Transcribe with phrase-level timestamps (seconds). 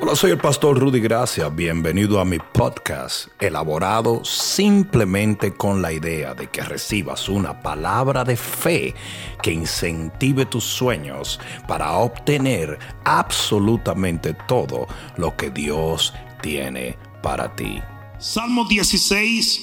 [0.00, 1.48] Hola, soy el pastor Rudy Gracia.
[1.48, 8.36] Bienvenido a mi podcast, elaborado simplemente con la idea de que recibas una palabra de
[8.36, 8.94] fe
[9.42, 17.82] que incentive tus sueños para obtener absolutamente todo lo que Dios tiene para ti.
[18.20, 19.60] Salmo 16,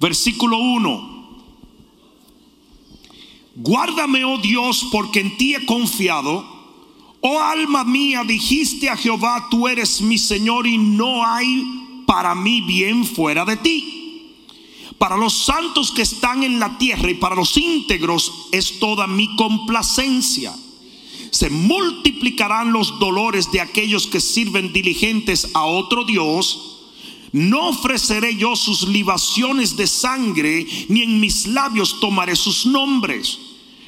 [0.00, 1.18] versículo 1.
[3.56, 6.57] Guárdame, oh Dios, porque en ti he confiado
[7.20, 11.64] Oh alma mía, dijiste a Jehová, tú eres mi Señor y no hay
[12.06, 14.34] para mí bien fuera de ti.
[14.98, 19.34] Para los santos que están en la tierra y para los íntegros es toda mi
[19.36, 20.54] complacencia.
[21.30, 26.76] Se multiplicarán los dolores de aquellos que sirven diligentes a otro Dios.
[27.32, 33.38] No ofreceré yo sus libaciones de sangre, ni en mis labios tomaré sus nombres.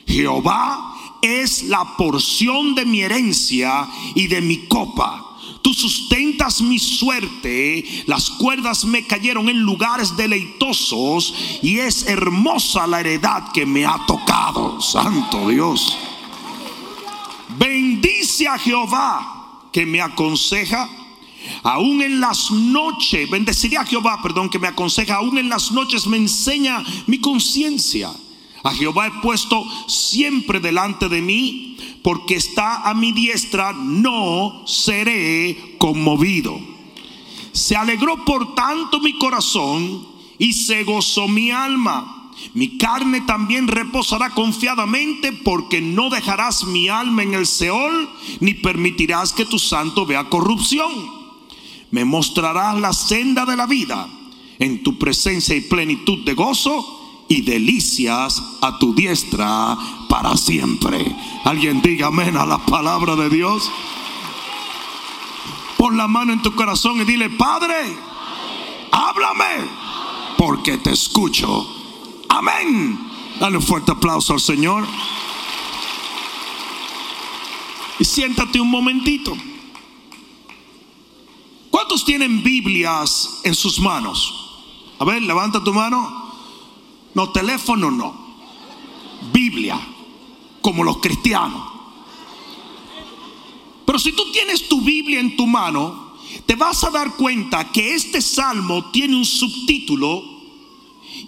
[0.06, 5.26] Jehová es la porción de mi herencia y de mi copa.
[5.62, 13.00] Tú sustentas mi suerte, las cuerdas me cayeron en lugares deleitosos y es hermosa la
[13.00, 14.80] heredad que me ha tocado.
[14.80, 15.96] Santo Dios.
[17.58, 20.88] Bendice a Jehová que me aconseja.
[21.62, 26.06] Aún en las noches, bendeciré a Jehová, perdón, que me aconseja, aún en las noches
[26.06, 28.10] me enseña mi conciencia.
[28.62, 35.76] A Jehová he puesto siempre delante de mí, porque está a mi diestra, no seré
[35.78, 36.58] conmovido.
[37.52, 40.06] Se alegró por tanto mi corazón
[40.38, 42.32] y se gozó mi alma.
[42.54, 48.08] Mi carne también reposará confiadamente porque no dejarás mi alma en el Seol
[48.40, 50.90] ni permitirás que tu santo vea corrupción.
[51.90, 54.08] Me mostrarás la senda de la vida.
[54.58, 56.99] En tu presencia y plenitud de gozo
[57.30, 59.78] y delicias a tu diestra
[60.08, 61.14] para siempre.
[61.44, 63.70] Alguien diga amén a la palabra de Dios.
[65.78, 67.96] Pon la mano en tu corazón y dile, Padre,
[68.90, 69.70] háblame,
[70.36, 71.68] porque te escucho.
[72.28, 72.98] Amén.
[73.38, 74.84] Dale un fuerte aplauso al Señor.
[78.00, 79.36] Y siéntate un momentito.
[81.70, 84.34] ¿Cuántos tienen Biblias en sus manos?
[84.98, 86.19] A ver, levanta tu mano.
[87.14, 88.30] No, teléfono no.
[89.32, 89.78] Biblia,
[90.60, 91.62] como los cristianos.
[93.84, 96.14] Pero si tú tienes tu Biblia en tu mano,
[96.46, 100.22] te vas a dar cuenta que este salmo tiene un subtítulo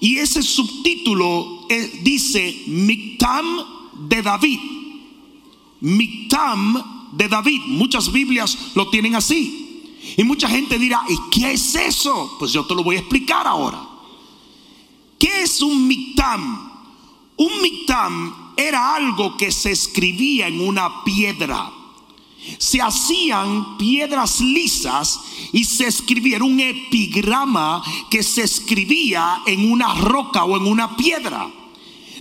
[0.00, 1.66] y ese subtítulo
[2.03, 3.47] dice Mictam
[4.09, 4.60] de David.
[5.81, 7.62] Mictam de David.
[7.66, 9.91] Muchas Biblias lo tienen así.
[10.16, 12.37] Y mucha gente dirá, ¿y qué es eso?
[12.38, 13.91] Pues yo te lo voy a explicar ahora.
[15.22, 16.69] ¿Qué es un mictam?
[17.37, 21.71] Un mictam era algo que se escribía en una piedra.
[22.59, 25.21] Se hacían piedras lisas
[25.53, 30.97] y se escribía, era un epigrama que se escribía en una roca o en una
[30.97, 31.49] piedra.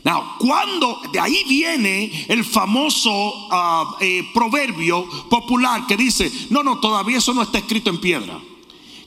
[0.03, 6.79] Now, cuando de ahí viene el famoso ah, eh, proverbio popular que dice: No, no,
[6.79, 8.39] todavía eso no está escrito en piedra.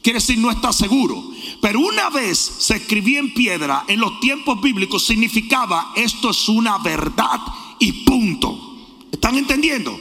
[0.05, 1.33] Quiere decir, no está seguro.
[1.65, 6.77] Pero una vez se escribía en piedra, en los tiempos bíblicos significaba esto es una
[6.77, 7.41] verdad
[7.79, 8.77] y punto.
[9.11, 9.99] ¿Están entendiendo?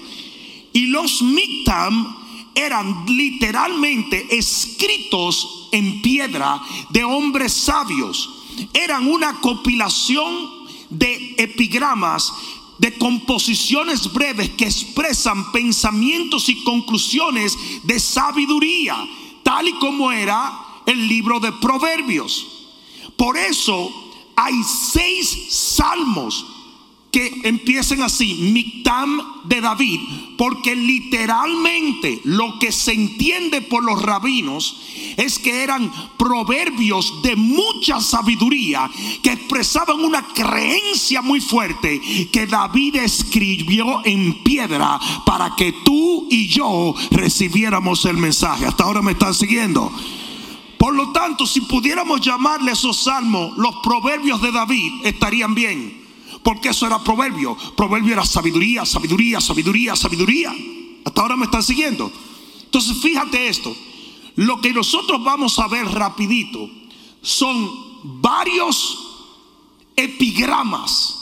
[0.73, 2.17] Y los miktam
[2.53, 8.29] eran literalmente escritos en piedra de hombres sabios.
[8.73, 12.33] Eran una compilación de epigramas,
[12.77, 18.97] de composiciones breves que expresan pensamientos y conclusiones de sabiduría,
[19.43, 22.47] tal y como era el libro de Proverbios.
[23.15, 23.91] Por eso
[24.35, 26.45] hay seis salmos
[27.13, 29.99] que empiecen así, Mictam de David,
[30.35, 34.81] porque literalmente lo que se entiende por los rabinos
[35.15, 38.89] es que eran proverbios de mucha sabiduría
[39.21, 42.01] que expresaban una creencia muy fuerte
[42.31, 48.65] que David escribió en piedra para que tú y yo recibiéramos el mensaje.
[48.65, 49.91] Hasta ahora me están siguiendo.
[50.83, 56.05] Por lo tanto, si pudiéramos llamarle esos salmos los proverbios de David, estarían bien.
[56.43, 57.55] Porque eso era proverbio.
[57.77, 60.53] Proverbio era sabiduría, sabiduría, sabiduría, sabiduría.
[61.05, 62.11] Hasta ahora me están siguiendo.
[62.65, 63.73] Entonces, fíjate esto.
[64.35, 66.69] Lo que nosotros vamos a ver rapidito
[67.21, 67.71] son
[68.21, 68.99] varios
[69.95, 71.15] epigramas.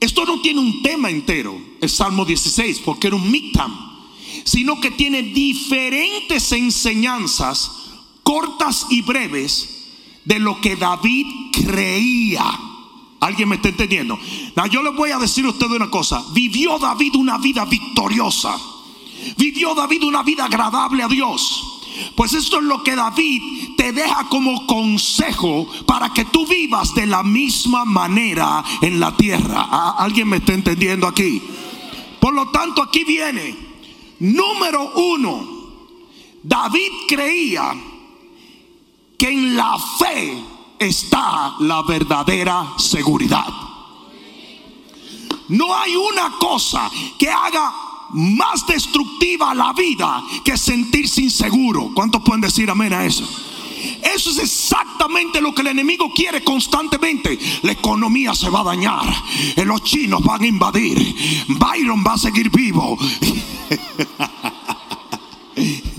[0.00, 3.70] Esto no tiene un tema entero, el Salmo 16, porque era un mictam,
[4.44, 7.87] sino que tiene diferentes enseñanzas
[8.28, 9.86] cortas y breves
[10.26, 12.44] de lo que David creía.
[13.20, 14.18] ¿Alguien me está entendiendo?
[14.70, 16.22] yo le voy a decir a usted una cosa.
[16.34, 18.54] Vivió David una vida victoriosa.
[19.38, 21.80] Vivió David una vida agradable a Dios.
[22.14, 27.06] Pues esto es lo que David te deja como consejo para que tú vivas de
[27.06, 29.94] la misma manera en la tierra.
[29.96, 31.40] ¿Alguien me está entendiendo aquí?
[32.20, 33.56] Por lo tanto, aquí viene.
[34.18, 35.48] Número uno,
[36.42, 37.87] David creía
[39.18, 40.42] que en la fe
[40.78, 43.46] está la verdadera seguridad.
[45.48, 47.72] No hay una cosa que haga
[48.10, 51.90] más destructiva la vida que sentirse inseguro.
[51.94, 53.28] ¿Cuántos pueden decir amén a eso?
[54.02, 57.38] Eso es exactamente lo que el enemigo quiere constantemente.
[57.62, 59.04] La economía se va a dañar.
[59.64, 61.46] Los chinos van a invadir.
[61.48, 62.96] Byron va a seguir vivo.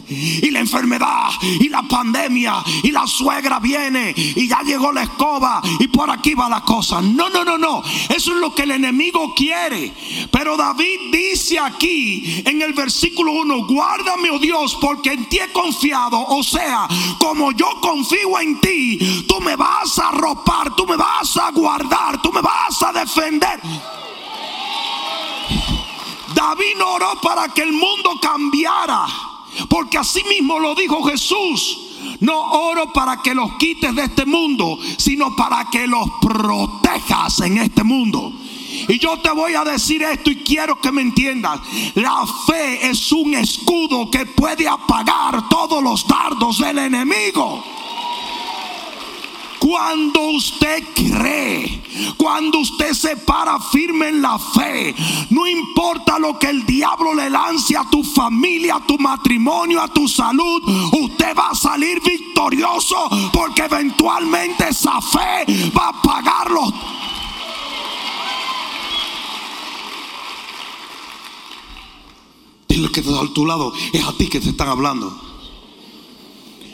[0.10, 1.30] y la enfermedad
[1.60, 6.34] y la pandemia y la suegra viene y ya llegó la escoba y por aquí
[6.34, 7.02] va la cosa.
[7.02, 7.82] No, no, no, no.
[8.10, 9.94] Eso es lo que el enemigo quiere.
[10.32, 15.52] Pero David dice aquí en el versículo 1, guárdame, oh Dios, porque en ti he
[15.52, 16.20] confiado.
[16.28, 21.38] O sea, como yo confío en ti, tú me vas a arropar, tú me vas
[21.38, 23.60] a guardar, tú me vas a defender.
[26.34, 29.29] David oró para que el mundo cambiara.
[29.70, 31.78] Porque así mismo lo dijo Jesús.
[32.22, 37.58] No oro para que los quites de este mundo, sino para que los protejas en
[37.58, 38.34] este mundo.
[38.88, 41.60] Y yo te voy a decir esto y quiero que me entiendas.
[41.96, 47.64] La fe es un escudo que puede apagar todos los dardos del enemigo.
[49.60, 51.84] Cuando usted cree,
[52.18, 54.96] cuando usted se para firme en la fe,
[55.30, 59.90] no importa lo que el diablo le lance a tu familia, a tu matrimonio, a
[59.90, 60.64] tu salud,
[60.94, 65.46] usted va a salir victorioso porque eventualmente esa fe
[65.78, 66.74] va a pagarlo.
[72.68, 75.29] Dile que está a tu lado, es a ti que te están hablando.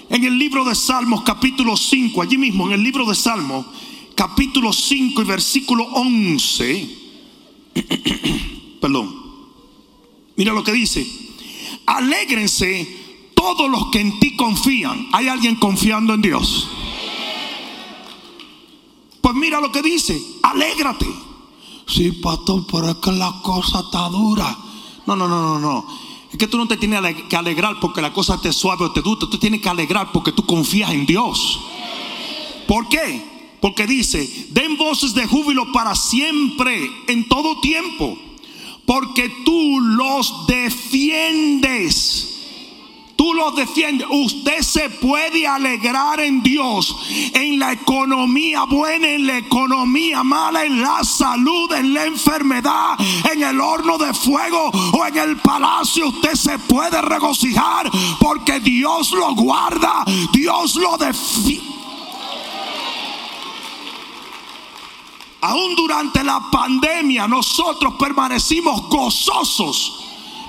[0.09, 3.65] En el libro de Salmos capítulo 5, allí mismo en el libro de Salmos
[4.15, 6.97] capítulo 5 y versículo 11,
[8.81, 9.15] perdón,
[10.35, 11.05] mira lo que dice,
[11.85, 13.03] alégrense
[13.33, 15.07] todos los que en ti confían.
[15.11, 16.67] ¿Hay alguien confiando en Dios?
[19.21, 21.07] Pues mira lo que dice, alégrate.
[21.87, 24.57] Sí, pastor, pero es que la cosa está dura.
[25.05, 26.04] No, no, no, no, no.
[26.35, 26.99] Es que tú no te tienes
[27.29, 29.21] que alegrar porque la cosa te suave o te dura.
[29.21, 31.61] Tú tienes que alegrar porque tú confías en Dios.
[32.67, 33.23] ¿Por qué?
[33.61, 38.17] Porque dice, den voces de júbilo para siempre, en todo tiempo.
[38.85, 42.34] Porque tú los defiendes
[43.15, 44.07] tú los defiendes.
[44.09, 46.95] Usted se puede alegrar en Dios,
[47.33, 52.97] en la economía buena, en la economía mala, en la salud, en la enfermedad,
[53.31, 56.09] en el horno de fuego o en el palacio.
[56.09, 57.89] Usted se puede regocijar
[58.19, 61.75] porque Dios lo guarda, Dios lo defiende.
[65.41, 70.04] Aún durante la pandemia nosotros permanecimos gozosos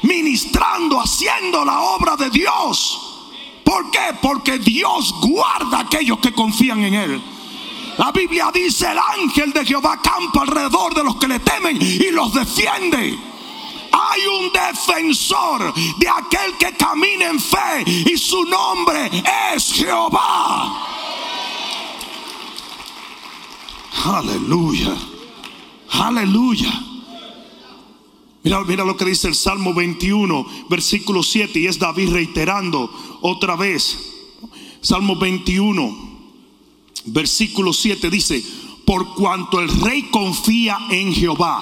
[0.06, 3.00] ministrando, haciendo la obra de Dios.
[3.64, 4.16] ¿Por qué?
[4.22, 7.22] Porque Dios guarda a aquellos que confían en Él.
[7.98, 12.10] La Biblia dice, el ángel de Jehová campa alrededor de los que le temen y
[12.10, 13.18] los defiende.
[13.92, 19.10] Hay un defensor de aquel que camina en fe y su nombre
[19.54, 20.86] es Jehová.
[24.04, 24.94] Aleluya.
[25.90, 26.85] Aleluya.
[28.46, 32.88] Mira, lo que dice el Salmo 21, versículo 7, y es David reiterando
[33.20, 33.98] otra vez.
[34.80, 35.96] Salmo 21,
[37.06, 38.44] versículo 7 dice,
[38.84, 41.60] por cuanto el rey confía en Jehová.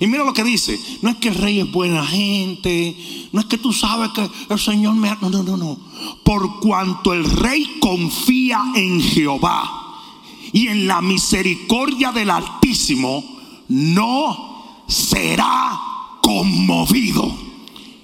[0.00, 2.96] Y mira lo que dice, no es que el rey es buena gente,
[3.32, 5.10] no es que tú sabes que el Señor me...
[5.20, 5.78] No, no, no, no.
[6.24, 10.00] Por cuanto el rey confía en Jehová
[10.54, 13.22] y en la misericordia del Altísimo,
[13.68, 15.87] no será
[16.28, 17.34] conmovido.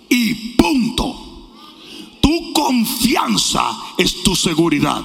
[0.08, 1.14] Y punto.
[2.22, 5.02] Tu confianza es tu seguridad.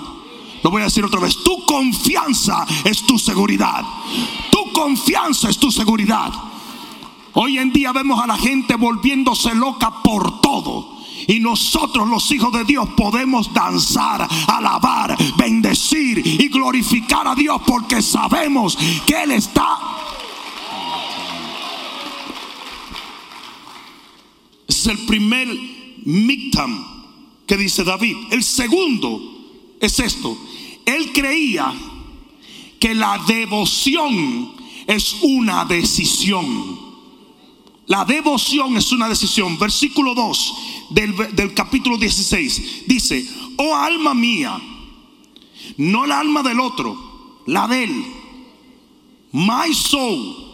[0.64, 1.36] Lo voy a decir otra vez.
[1.44, 3.84] Tu confianza es tu seguridad.
[4.50, 6.32] Tu confianza es tu seguridad.
[7.34, 11.00] Hoy en día vemos a la gente volviéndose loca por todo.
[11.28, 18.02] Y nosotros los hijos de Dios podemos danzar, alabar, bendecir y glorificar a Dios porque
[18.02, 19.78] sabemos que Él está
[24.79, 25.48] es el primer
[26.05, 26.86] miktam
[27.45, 28.15] que dice David.
[28.31, 30.38] El segundo es esto.
[30.86, 31.74] Él creía
[32.79, 34.53] que la devoción
[34.88, 36.79] es una decisión.
[37.88, 39.59] La devoción es una decisión.
[39.59, 40.53] Versículo 2
[40.91, 44.59] del, del capítulo 16 dice, oh alma mía,
[45.77, 48.05] no la alma del otro, la de él.
[49.33, 50.49] My soul.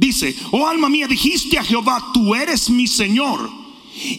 [0.00, 3.50] Dice, oh alma mía, dijiste a Jehová, tú eres mi Señor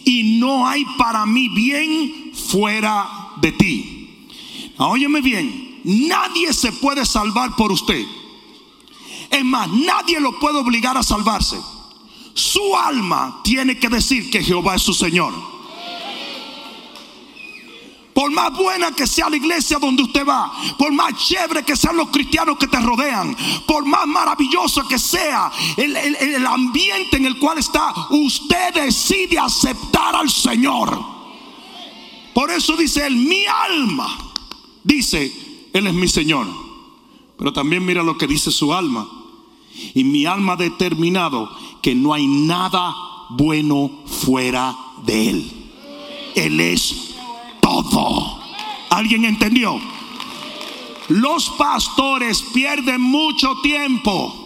[0.04, 4.28] y no hay para mí bien fuera de ti.
[4.78, 8.06] óyeme bien, nadie se puede salvar por usted.
[9.28, 11.56] Es más, nadie lo puede obligar a salvarse.
[12.32, 15.34] Su alma tiene que decir que Jehová es su Señor.
[18.14, 21.96] Por más buena que sea la iglesia donde usted va, por más chévere que sean
[21.96, 23.34] los cristianos que te rodean,
[23.66, 30.14] por más maravilloso que sea el, el ambiente en el cual está, usted decide aceptar
[30.14, 31.02] al Señor.
[32.34, 34.16] Por eso dice él, mi alma,
[34.84, 35.32] dice,
[35.72, 36.46] Él es mi Señor.
[37.36, 39.08] Pero también mira lo que dice su alma.
[39.94, 41.50] Y mi alma ha determinado
[41.82, 42.94] que no hay nada
[43.30, 45.52] bueno fuera de Él.
[46.34, 47.11] Él es
[48.90, 49.80] ¿Alguien entendió?
[51.08, 54.42] Los pastores pierden mucho tiempo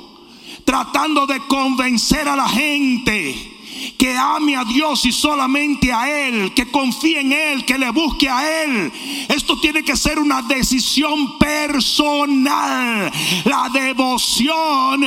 [0.64, 3.52] tratando de convencer a la gente
[3.98, 8.28] que ame a Dios y solamente a Él, que confíe en Él, que le busque
[8.28, 8.92] a Él.
[9.28, 13.12] Esto tiene que ser una decisión personal.
[13.44, 15.04] La devoción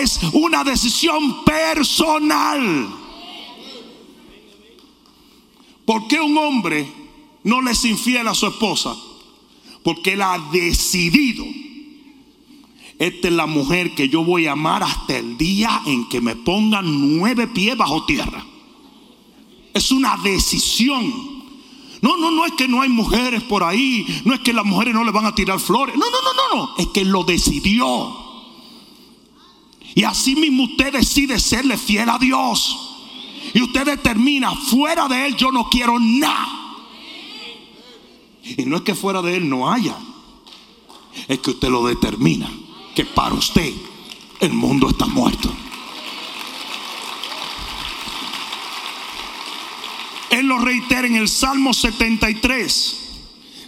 [0.00, 2.88] es una decisión personal.
[5.84, 6.99] ¿Por qué un hombre
[7.44, 8.96] no le es infiel a su esposa?
[9.82, 11.44] Porque él ha decidido.
[12.98, 16.36] Esta es la mujer que yo voy a amar hasta el día en que me
[16.36, 18.44] pongan nueve pies bajo tierra.
[19.72, 21.40] Es una decisión.
[22.02, 24.06] No, no, no es que no hay mujeres por ahí.
[24.24, 25.96] No es que las mujeres no le van a tirar flores.
[25.96, 26.76] No, no, no, no, no.
[26.76, 28.16] Es que lo decidió.
[29.94, 32.76] Y así mismo usted decide serle fiel a Dios.
[33.54, 36.59] Y usted determina, fuera de Él yo no quiero nada.
[38.44, 39.96] Y no es que fuera de Él no haya.
[41.28, 42.50] Es que usted lo determina
[42.94, 43.72] que para usted
[44.40, 45.52] el mundo está muerto.
[50.30, 52.96] Él lo reitera en el Salmo 73.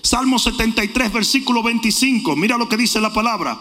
[0.02, 2.36] Salmo 73, versículo 25.
[2.36, 3.58] Mira lo que dice la palabra.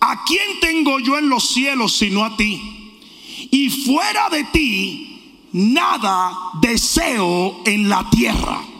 [0.00, 2.98] ¿A quién tengo yo en los cielos sino a ti?
[3.50, 8.71] Y fuera de ti, nada deseo en la tierra.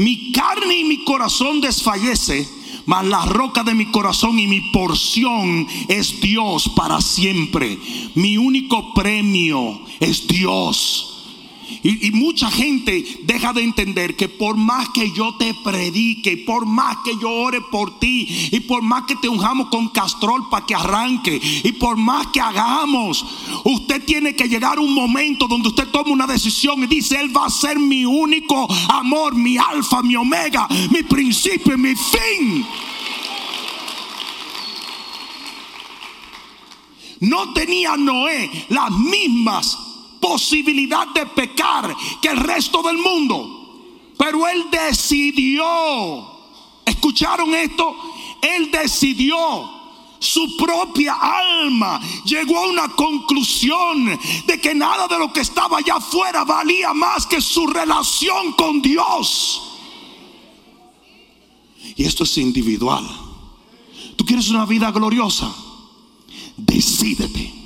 [0.00, 2.48] Mi carne y mi corazón desfallece
[2.86, 7.78] mas la roca de mi corazón y mi porción es Dios para siempre.
[8.14, 11.19] Mi único premio es Dios.
[11.82, 16.98] Y, mucha gente deja de entender que por más que yo te predique, por más
[17.04, 20.74] que yo ore por ti, y por más que te unjamos con castrol para que
[20.74, 23.24] arranque, y por más que hagamos,
[23.64, 27.34] usted tiene que llegar a un momento donde usted toma una decisión y dice, Él
[27.34, 32.66] va a ser mi único amor, mi alfa, mi omega, mi principio mi fin.
[37.20, 39.89] No tenía Noé las mismas
[40.20, 44.12] posibilidad de pecar que el resto del mundo.
[44.16, 45.64] Pero él decidió.
[46.84, 47.96] ¿Escucharon esto?
[48.42, 49.80] Él decidió.
[50.18, 55.94] Su propia alma llegó a una conclusión de que nada de lo que estaba allá
[55.94, 59.62] afuera valía más que su relación con Dios.
[61.96, 63.08] Y esto es individual.
[64.16, 65.50] ¿Tú quieres una vida gloriosa?
[66.58, 67.59] Decídete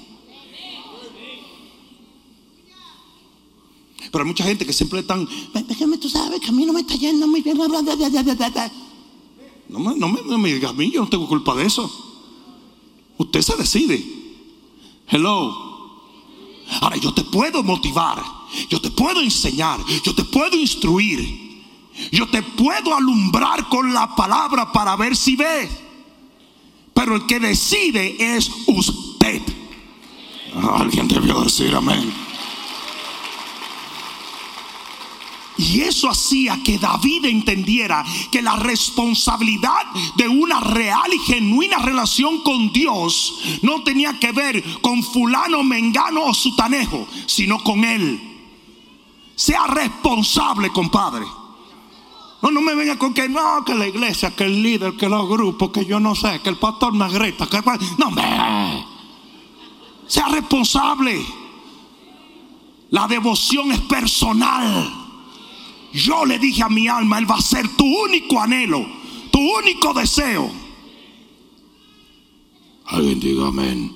[4.14, 5.28] Pero hay mucha gente que siempre están,
[5.66, 7.59] déjame tú sabes que a mí no me está yendo muy bien.
[7.59, 7.66] No
[9.80, 11.90] me, no, me, no me digas a mí, yo no tengo culpa de eso.
[13.18, 14.06] Usted se decide.
[15.09, 15.52] Hello.
[16.80, 18.23] Ahora yo te puedo motivar,
[18.71, 21.64] yo te puedo enseñar, yo te puedo instruir,
[22.12, 25.71] yo te puedo alumbrar con la palabra para ver si ves.
[26.94, 29.42] Pero el que decide es usted.
[30.54, 32.24] Alguien debió decir amén.
[35.64, 39.83] Y eso hacía que David entendiera que la responsabilidad
[40.16, 46.25] de una real y genuina relación con Dios no tenía que ver con fulano, mengano
[46.25, 48.21] o sutanejo, sino con Él.
[49.35, 51.25] Sea responsable, compadre.
[52.42, 55.26] No, no me venga con que no, que la iglesia, que el líder, que los
[55.26, 57.09] grupos, que yo no sé, que el pastor me.
[57.09, 57.35] Que...
[57.97, 58.85] No, me.
[60.06, 61.25] Sea responsable.
[62.90, 65.03] La devoción es personal.
[65.94, 68.84] Yo le dije a mi alma, Él va a ser tu único anhelo,
[69.30, 70.50] tu único deseo.
[72.86, 73.94] Alguien diga amén.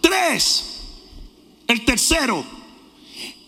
[0.00, 0.80] Tres,
[1.66, 2.44] el tercero,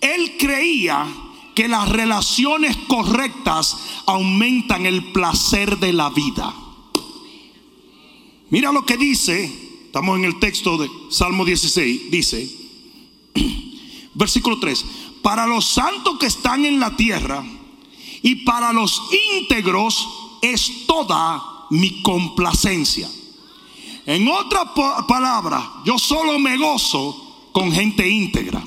[0.01, 1.07] él creía
[1.55, 3.77] que las relaciones correctas
[4.07, 6.53] aumentan el placer de la vida.
[8.51, 9.45] Mira lo que dice,
[9.87, 12.51] estamos en el texto de Salmo 16, dice,
[14.15, 14.85] versículo 3,
[15.23, 17.45] para los santos que están en la tierra
[18.23, 19.03] y para los
[19.35, 20.09] íntegros
[20.43, 23.09] es toda mi complacencia.
[24.07, 24.73] En otra
[25.07, 28.63] palabra, yo solo me gozo con gente íntegra.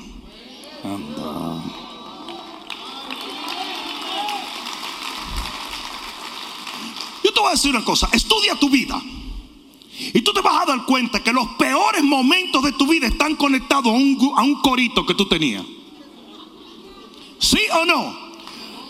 [7.22, 9.00] Yo te voy a decir una cosa, estudia tu vida.
[10.12, 13.36] Y tú te vas a dar cuenta que los peores momentos de tu vida están
[13.36, 15.64] conectados a un corito que tú tenías.
[17.44, 18.24] ¿Sí o no?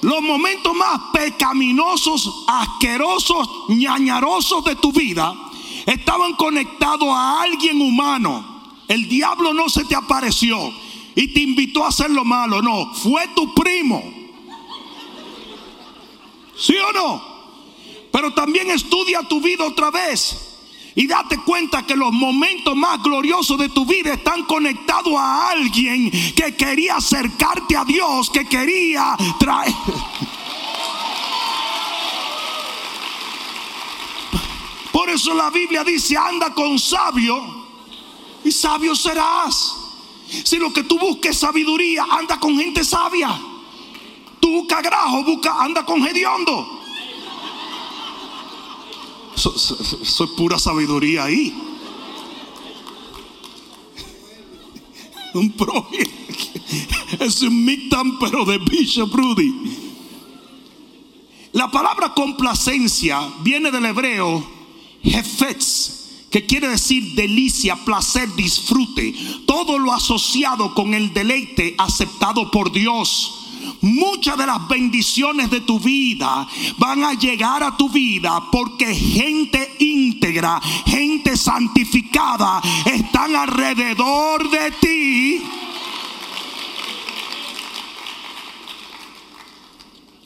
[0.02, 5.34] Los momentos más pecaminosos, asquerosos, ñañarosos de tu vida
[5.86, 8.62] estaban conectados a alguien humano.
[8.86, 10.72] El diablo no se te apareció
[11.16, 14.02] y te invitó a hacer lo malo, no, fue tu primo.
[16.56, 17.22] ¿Sí o no?
[18.12, 20.53] Pero también estudia tu vida otra vez.
[20.96, 26.10] Y date cuenta que los momentos más gloriosos de tu vida están conectados a alguien
[26.10, 29.74] que quería acercarte a Dios, que quería traer...
[34.92, 37.66] Por eso la Biblia dice, anda con sabio
[38.44, 39.74] y sabio serás.
[40.44, 43.36] Si lo que tú busques es sabiduría, anda con gente sabia.
[44.38, 46.73] Tú busca grajo, busca, anda con hediondo.
[49.36, 51.54] Soy pura sabiduría ahí.
[55.34, 55.88] Un pro.
[57.20, 59.52] Es un mictam, pero de Bishop Rudy.
[61.52, 64.44] La palabra complacencia viene del hebreo
[65.02, 69.14] Jefetz, que quiere decir delicia, placer, disfrute.
[69.46, 73.43] Todo lo asociado con el deleite aceptado por Dios.
[73.80, 76.46] Muchas de las bendiciones de tu vida
[76.78, 85.42] van a llegar a tu vida porque gente íntegra, gente santificada están alrededor de ti.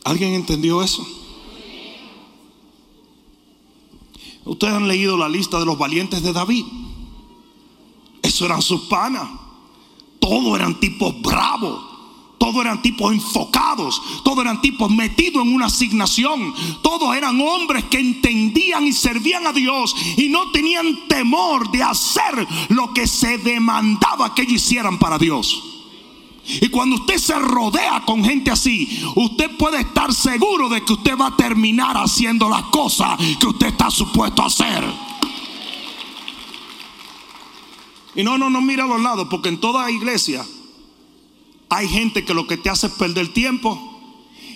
[0.05, 1.07] ¿Alguien entendió eso?
[4.44, 6.64] Ustedes han leído la lista de los valientes de David.
[8.22, 9.29] Eso eran sus panas.
[10.18, 11.88] Todos eran tipos bravos.
[12.38, 14.01] Todos eran tipos enfocados.
[14.24, 16.55] Todos eran tipos metidos en una asignación.
[16.83, 22.46] Todos eran hombres que entendían y servían a Dios y no tenían temor de hacer
[22.68, 25.64] lo que se demandaba que ellos hicieran para Dios.
[26.48, 31.16] Y cuando usted se rodea con gente así, usted puede estar seguro de que usted
[31.18, 34.85] va a terminar haciendo las cosas que usted está supuesto a hacer.
[38.14, 40.44] Y no, no, no mira a los lados, porque en toda iglesia
[41.68, 43.94] hay gente que lo que te hace es perder tiempo.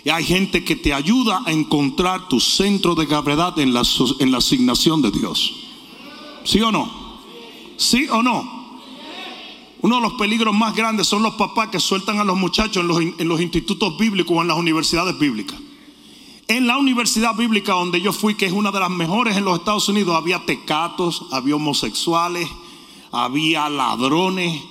[0.04, 3.82] Y hay gente que te ayuda a encontrar tu centro de gravedad en la,
[4.18, 5.52] en la asignación de Dios.
[6.44, 6.90] ¿Sí o no?
[7.76, 8.62] ¿Sí o no?
[9.82, 12.84] Uno de los peligros más grandes son los papás que sueltan a los muchachos
[13.18, 15.58] en los, institutos bíblicos o en las universidades bíblicas.
[16.46, 19.58] En la universidad bíblica donde yo fui, que es una de las mejores en los
[19.58, 22.48] Estados Unidos, había tecatos, había homosexuales,
[23.10, 24.62] había ladrones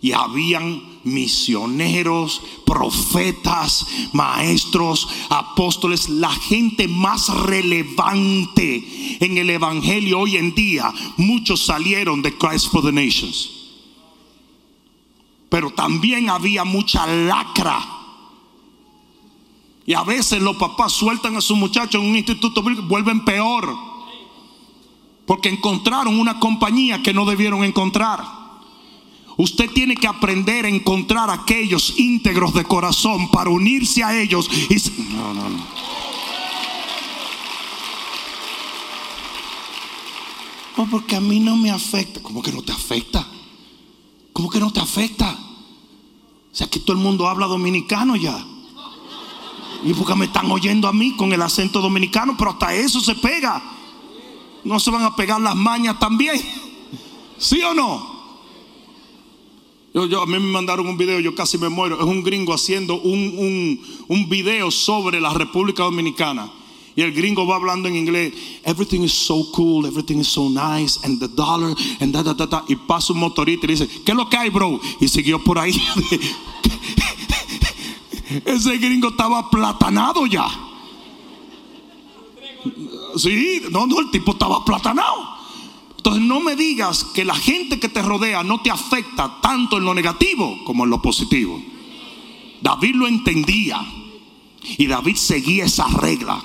[0.00, 10.54] y habían misioneros, profetas, maestros, apóstoles, la gente más relevante en el Evangelio hoy en
[10.54, 10.92] día.
[11.16, 13.50] Muchos salieron de Christ for the Nations.
[15.48, 17.94] Pero también había mucha lacra.
[19.86, 23.74] Y a veces los papás sueltan a sus muchachos en un instituto bíblico vuelven peor.
[25.26, 28.37] Porque encontraron una compañía que no debieron encontrar.
[29.38, 34.50] Usted tiene que aprender a encontrar a aquellos íntegros de corazón para unirse a ellos.
[35.14, 35.48] No, no.
[40.76, 42.20] No, porque a mí no me afecta.
[42.20, 43.24] ¿Cómo que no te afecta?
[44.32, 45.38] ¿Cómo que no te afecta?
[46.52, 48.44] O sea, que todo el mundo habla dominicano ya.
[49.84, 53.14] Y porque me están oyendo a mí con el acento dominicano, pero hasta eso se
[53.14, 53.62] pega.
[54.64, 56.40] No se van a pegar las mañas también.
[57.38, 58.17] ¿Sí o no?
[60.06, 61.96] Yo, a mí me mandaron un video, yo casi me muero.
[61.98, 66.50] Es un gringo haciendo un, un, un video sobre la República Dominicana.
[66.94, 68.32] Y el gringo va hablando en inglés.
[68.64, 72.46] Everything is so cool, everything is so nice, and the dollar, and da, da, da,
[72.46, 72.64] da.
[72.68, 74.80] Y pasa un motorista y dice, ¿qué es lo que hay, bro?
[75.00, 75.72] Y siguió por ahí.
[78.44, 80.48] Ese gringo estaba platanado ya.
[83.16, 85.37] Sí, no, no, el tipo estaba platanado.
[85.98, 89.84] Entonces no me digas que la gente que te rodea no te afecta tanto en
[89.84, 91.60] lo negativo como en lo positivo.
[92.62, 93.84] David lo entendía
[94.78, 96.40] y David seguía esa regla.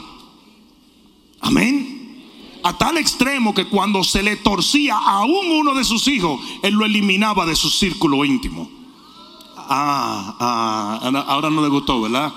[1.42, 1.94] Amén.
[2.64, 6.86] A tal extremo que cuando se le torcía a uno de sus hijos, él lo
[6.86, 8.70] eliminaba de su círculo íntimo.
[9.56, 12.34] Ah, ah, ahora no le gustó, ¿verdad?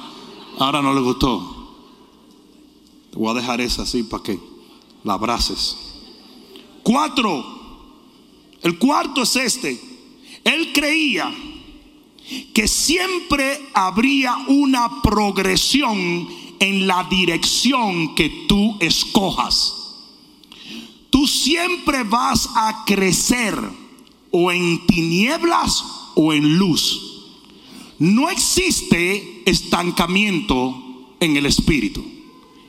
[0.58, 1.54] Ahora no le gustó.
[3.10, 4.38] Te voy a dejar esa así para que
[5.02, 5.85] la abraces.
[6.86, 7.44] Cuatro.
[8.62, 9.76] El cuarto es este.
[10.44, 11.34] Él creía
[12.54, 16.28] que siempre habría una progresión
[16.60, 19.74] en la dirección que tú escojas.
[21.10, 23.58] Tú siempre vas a crecer
[24.30, 27.24] o en tinieblas o en luz.
[27.98, 32.04] No existe estancamiento en el espíritu.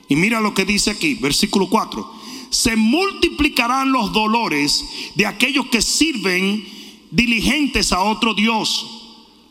[0.08, 2.17] Y mira lo que dice aquí, versículo 4.
[2.50, 4.84] Se multiplicarán los dolores
[5.14, 6.66] de aquellos que sirven
[7.10, 8.86] diligentes a otro Dios.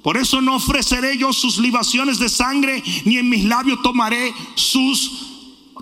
[0.03, 5.27] Por eso no ofreceré yo sus libaciones de sangre, ni en mis labios tomaré sus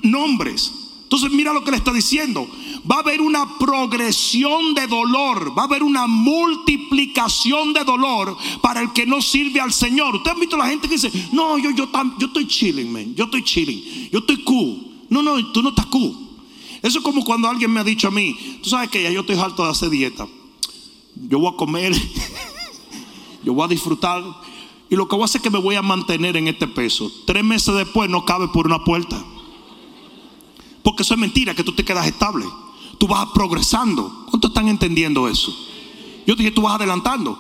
[0.02, 0.72] nombres.
[1.04, 2.50] Entonces mira lo que le está diciendo
[2.90, 8.82] va a haber una progresión de dolor, va a haber una multiplicación de dolor para
[8.82, 10.16] el que no sirve al Señor.
[10.16, 13.26] Ustedes han visto la gente que dice, no, yo, yo, yo estoy chilling, man, yo
[13.26, 14.86] estoy chilling, yo estoy cool.
[15.10, 16.25] No, no, tú no estás cool.
[16.86, 19.22] Eso es como cuando alguien me ha dicho a mí, tú sabes que ya yo
[19.22, 20.28] estoy harto de hacer dieta.
[21.16, 21.94] Yo voy a comer,
[23.44, 24.24] yo voy a disfrutar.
[24.90, 27.12] Y lo que voy a hacer es que me voy a mantener en este peso.
[27.26, 29.22] Tres meses después no cabe por una puerta.
[30.84, 32.46] Porque eso es mentira, que tú te quedas estable
[32.98, 34.26] tú vas progresando.
[34.30, 35.56] ¿Cuántos están entendiendo eso?
[36.26, 37.38] Yo dije, tú vas adelantando.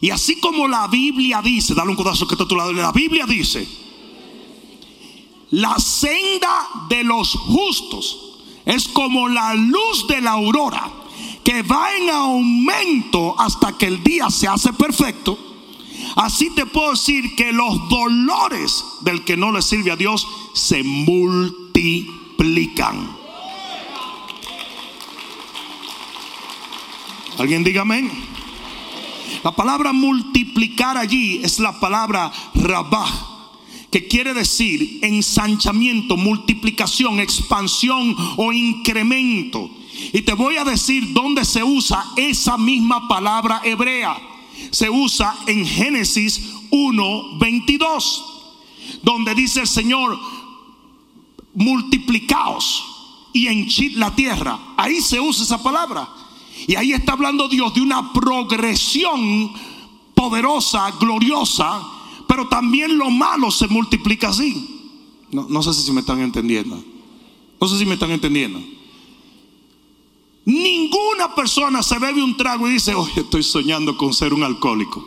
[0.00, 2.92] Y así como la Biblia dice, dale un codazo que está a tu lado, la
[2.92, 3.66] Biblia dice,
[5.50, 8.27] la senda de los justos
[8.68, 10.90] es como la luz de la aurora,
[11.42, 15.38] que va en aumento hasta que el día se hace perfecto.
[16.16, 20.82] Así te puedo decir que los dolores del que no le sirve a Dios se
[20.82, 23.16] multiplican.
[27.38, 28.10] Alguien diga amén.
[29.44, 33.27] La palabra multiplicar allí es la palabra rabah,
[33.90, 39.70] que quiere decir ensanchamiento, multiplicación, expansión o incremento.
[40.12, 44.16] Y te voy a decir dónde se usa esa misma palabra hebrea.
[44.70, 48.24] Se usa en Génesis 1:22,
[49.02, 50.18] donde dice el Señor,
[51.54, 52.84] multiplicaos
[53.32, 54.58] y henchid la tierra.
[54.76, 56.08] Ahí se usa esa palabra.
[56.66, 59.52] Y ahí está hablando Dios de una progresión
[60.14, 61.80] poderosa, gloriosa,
[62.28, 64.78] pero también lo malo se multiplica así.
[65.32, 66.82] No, sé si me están entendiendo.
[67.60, 68.60] No sé si me están entendiendo.
[70.44, 75.04] Ninguna persona se bebe un trago y dice, oye, estoy soñando con ser un alcohólico.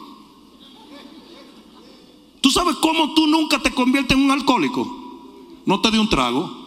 [2.42, 5.62] ¿Tú sabes cómo tú nunca te conviertes en un alcohólico?
[5.66, 6.60] No te di un trago.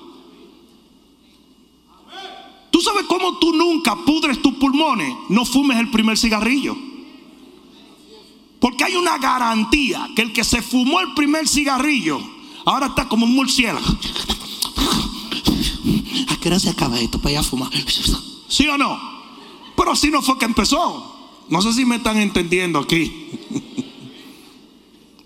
[2.71, 5.14] ¿Tú sabes cómo tú nunca pudres tus pulmones?
[5.29, 6.77] No fumes el primer cigarrillo.
[8.64, 12.18] Porque hay una garantía que el que se fumó el primer cigarrillo
[12.64, 13.85] ahora está como un murciélago.
[16.29, 17.68] ¿A qué hora se acaba esto para ir a fumar?
[18.48, 18.98] ¿Sí o no?
[19.77, 21.44] Pero así no fue que empezó.
[21.50, 23.29] No sé si me están entendiendo aquí.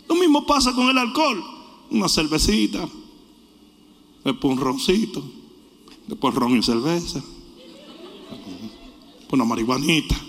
[0.08, 1.40] Lo mismo pasa con el alcohol.
[1.92, 2.88] Una cervecita,
[4.24, 5.22] después un roncito,
[6.08, 7.22] después ron y cerveza
[9.30, 10.27] una marihuanita.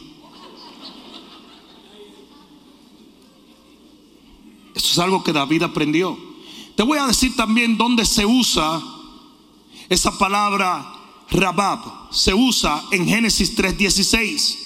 [4.92, 6.18] Es algo que David aprendió.
[6.76, 8.82] Te voy a decir también dónde se usa
[9.90, 10.94] esa palabra
[11.30, 12.12] Rabab.
[12.12, 14.58] Se usa en Génesis 3:16.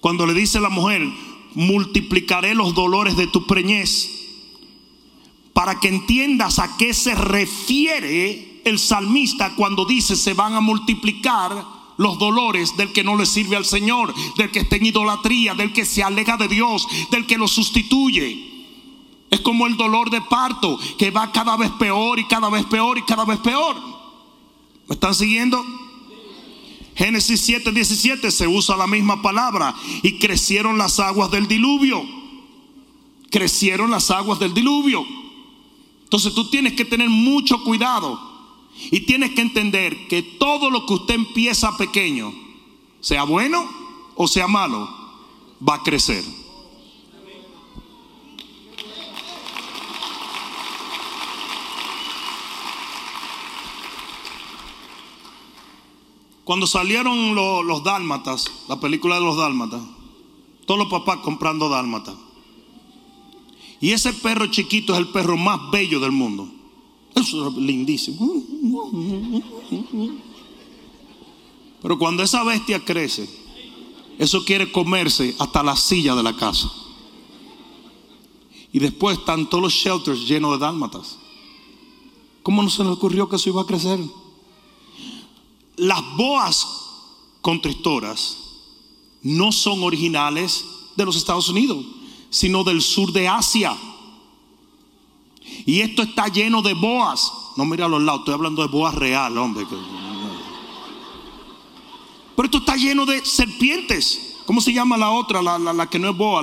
[0.00, 1.02] Cuando le dice la mujer,
[1.54, 4.10] multiplicaré los dolores de tu preñez.
[5.52, 11.64] Para que entiendas a qué se refiere el salmista cuando dice se van a multiplicar
[11.96, 15.72] los dolores del que no le sirve al Señor, del que está en idolatría, del
[15.72, 18.53] que se aleja de Dios, del que lo sustituye.
[19.34, 22.98] Es como el dolor de parto, que va cada vez peor y cada vez peor
[22.98, 23.74] y cada vez peor.
[24.86, 25.60] ¿Me están siguiendo?
[26.94, 32.00] Génesis 7, 17 se usa la misma palabra y crecieron las aguas del diluvio.
[33.28, 35.04] Crecieron las aguas del diluvio.
[36.04, 38.20] Entonces tú tienes que tener mucho cuidado
[38.92, 42.32] y tienes que entender que todo lo que usted empieza pequeño,
[43.00, 43.68] sea bueno
[44.14, 44.88] o sea malo,
[45.68, 46.22] va a crecer.
[56.44, 59.82] Cuando salieron lo- los dálmatas, la película de los dálmatas,
[60.66, 62.14] todos los papás comprando dálmatas.
[63.80, 66.48] Y ese perro chiquito es el perro más bello del mundo.
[67.14, 68.42] Eso es lindísimo.
[71.82, 73.28] Pero cuando esa bestia crece,
[74.18, 76.70] eso quiere comerse hasta la silla de la casa.
[78.72, 81.18] Y después están todos los shelters llenos de dálmatas.
[82.42, 84.00] ¿Cómo no se le ocurrió que eso iba a crecer?
[85.76, 86.66] Las boas
[87.40, 88.38] constrictoras
[89.22, 90.64] no son originales
[90.96, 91.84] de los Estados Unidos,
[92.30, 93.76] sino del sur de Asia.
[95.66, 97.32] Y esto está lleno de boas.
[97.56, 99.66] No mira a los lados, estoy hablando de boas real, hombre.
[102.36, 104.36] Pero esto está lleno de serpientes.
[104.46, 105.40] ¿Cómo se llama la otra?
[105.42, 106.42] La, que no es boa,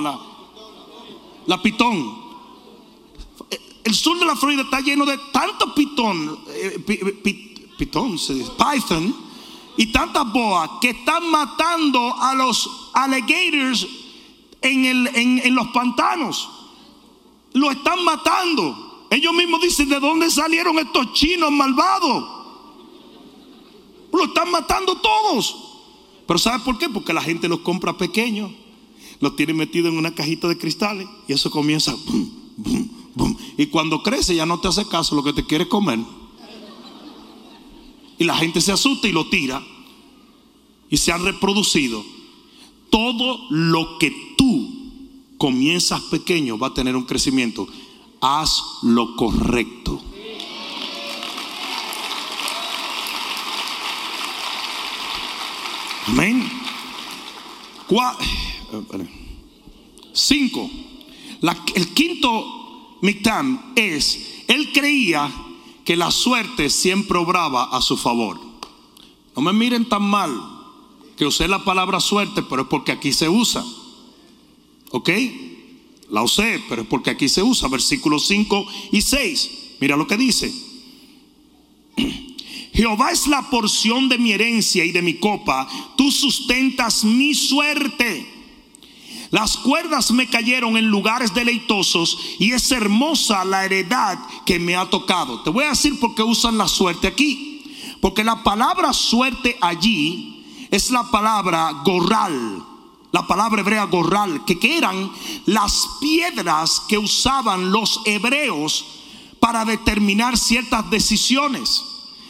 [1.46, 2.20] la, pitón.
[3.84, 8.34] El sur de la Florida está lleno de tanto pitón, eh, pi- pi- pitón, se
[8.34, 9.14] dice, python,
[9.76, 13.86] y tantas boas que están matando a los alligators
[14.60, 16.48] en, el- en- en los pantanos.
[17.54, 19.06] Lo están matando.
[19.10, 22.24] Ellos mismos dicen, ¿de dónde salieron estos chinos malvados?
[24.12, 25.56] Lo están matando todos.
[26.26, 26.88] Pero ¿sabe por qué?
[26.88, 28.50] Porque la gente los compra pequeños,
[29.20, 31.94] los tiene metidos en una cajita de cristales y eso comienza.
[32.06, 33.36] bum, bum, bum.
[33.58, 35.98] Y cuando crece ya no te hace caso, lo que te quiere comer.
[38.18, 39.62] Y la gente se asusta y lo tira.
[40.90, 42.04] Y se han reproducido.
[42.90, 44.68] Todo lo que tú
[45.38, 47.66] comienzas pequeño va a tener un crecimiento.
[48.20, 50.00] Haz lo correcto.
[56.06, 56.50] Amén.
[57.90, 59.08] Eh.
[60.12, 60.70] Cinco.
[61.74, 65.30] El quinto mictam es, él creía
[65.84, 68.40] que la suerte siempre obraba a su favor.
[69.34, 70.30] No me miren tan mal
[71.16, 73.64] que usé la palabra suerte, pero es porque aquí se usa.
[74.90, 75.10] ¿Ok?
[76.10, 77.68] La usé, pero es porque aquí se usa.
[77.68, 79.50] Versículos 5 y 6.
[79.80, 80.52] Mira lo que dice.
[82.74, 85.68] Jehová es la porción de mi herencia y de mi copa.
[85.96, 88.31] Tú sustentas mi suerte.
[89.32, 94.90] Las cuerdas me cayeron en lugares deleitosos y es hermosa la heredad que me ha
[94.90, 95.40] tocado.
[95.40, 97.48] Te voy a decir por qué usan la suerte aquí.
[98.02, 102.62] Porque la palabra suerte allí es la palabra gorral.
[103.10, 105.10] La palabra hebrea gorral, que, que eran
[105.46, 108.84] las piedras que usaban los hebreos
[109.40, 111.82] para determinar ciertas decisiones.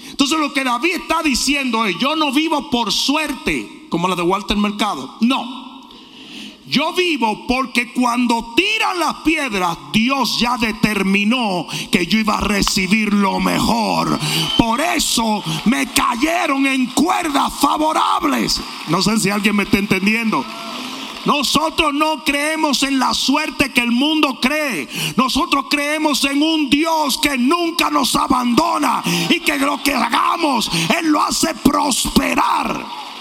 [0.08, 4.22] Entonces lo que David está diciendo es, yo no vivo por suerte, como la de
[4.22, 5.16] Walter Mercado.
[5.20, 5.61] No.
[6.72, 13.12] Yo vivo porque cuando tiran las piedras, Dios ya determinó que yo iba a recibir
[13.12, 14.18] lo mejor.
[14.56, 18.58] Por eso me cayeron en cuerdas favorables.
[18.88, 20.46] No sé si alguien me está entendiendo.
[21.26, 24.88] Nosotros no creemos en la suerte que el mundo cree.
[25.18, 31.08] Nosotros creemos en un Dios que nunca nos abandona y que lo que hagamos, Él
[31.08, 33.11] lo hace prosperar.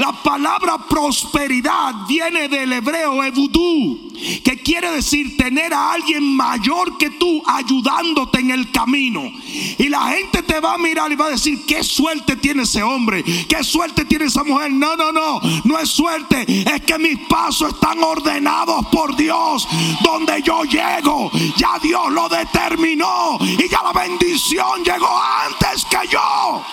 [0.00, 4.10] La palabra prosperidad viene del hebreo evudú,
[4.42, 9.30] que quiere decir tener a alguien mayor que tú ayudándote en el camino.
[9.76, 12.82] Y la gente te va a mirar y va a decir, qué suerte tiene ese
[12.82, 14.72] hombre, qué suerte tiene esa mujer.
[14.72, 19.68] No, no, no, no es suerte, es que mis pasos están ordenados por Dios.
[20.02, 25.10] Donde yo llego, ya Dios lo determinó y ya la bendición llegó
[25.44, 26.64] antes que yo.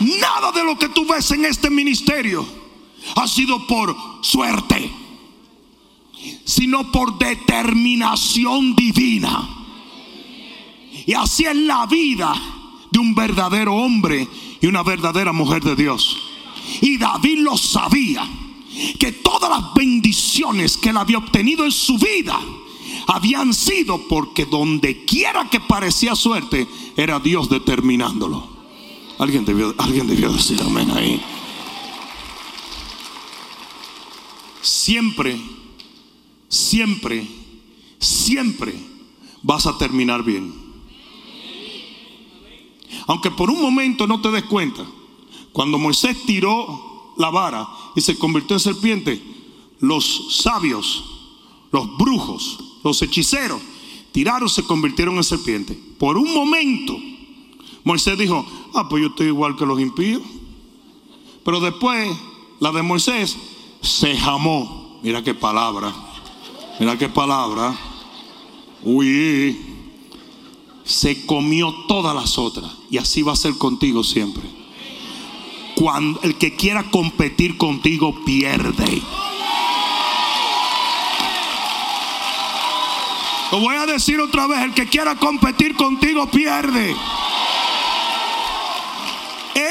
[0.00, 2.46] Nada de lo que tú ves en este ministerio
[3.16, 4.90] ha sido por suerte,
[6.44, 9.48] sino por determinación divina.
[11.06, 12.32] Y así es la vida
[12.90, 14.26] de un verdadero hombre
[14.60, 16.16] y una verdadera mujer de Dios.
[16.80, 18.28] Y David lo sabía,
[18.98, 22.38] que todas las bendiciones que él había obtenido en su vida
[23.06, 28.59] habían sido porque donde quiera que parecía suerte, era Dios determinándolo.
[29.20, 31.20] Alguien debió, alguien debió decir amén ahí.
[34.62, 35.38] Siempre,
[36.48, 37.28] siempre,
[37.98, 38.74] siempre
[39.42, 40.54] vas a terminar bien.
[43.08, 44.86] Aunque por un momento no te des cuenta,
[45.52, 49.22] cuando Moisés tiró la vara y se convirtió en serpiente,
[49.80, 51.04] los sabios,
[51.70, 53.60] los brujos, los hechiceros,
[54.12, 55.78] tiraron, se convirtieron en serpiente.
[55.98, 56.96] Por un momento,
[57.84, 60.22] Moisés dijo, ah, pues yo estoy igual que los impíos.
[61.44, 62.10] Pero después,
[62.58, 63.36] la de Moisés
[63.80, 65.00] se jamó.
[65.02, 65.92] Mira qué palabra.
[66.78, 67.74] Mira qué palabra.
[68.82, 69.58] Uy.
[70.84, 72.70] se comió todas las otras.
[72.90, 74.42] Y así va a ser contigo siempre.
[75.76, 79.02] Cuando el que quiera competir contigo pierde.
[83.52, 86.94] Lo voy a decir otra vez, el que quiera competir contigo pierde.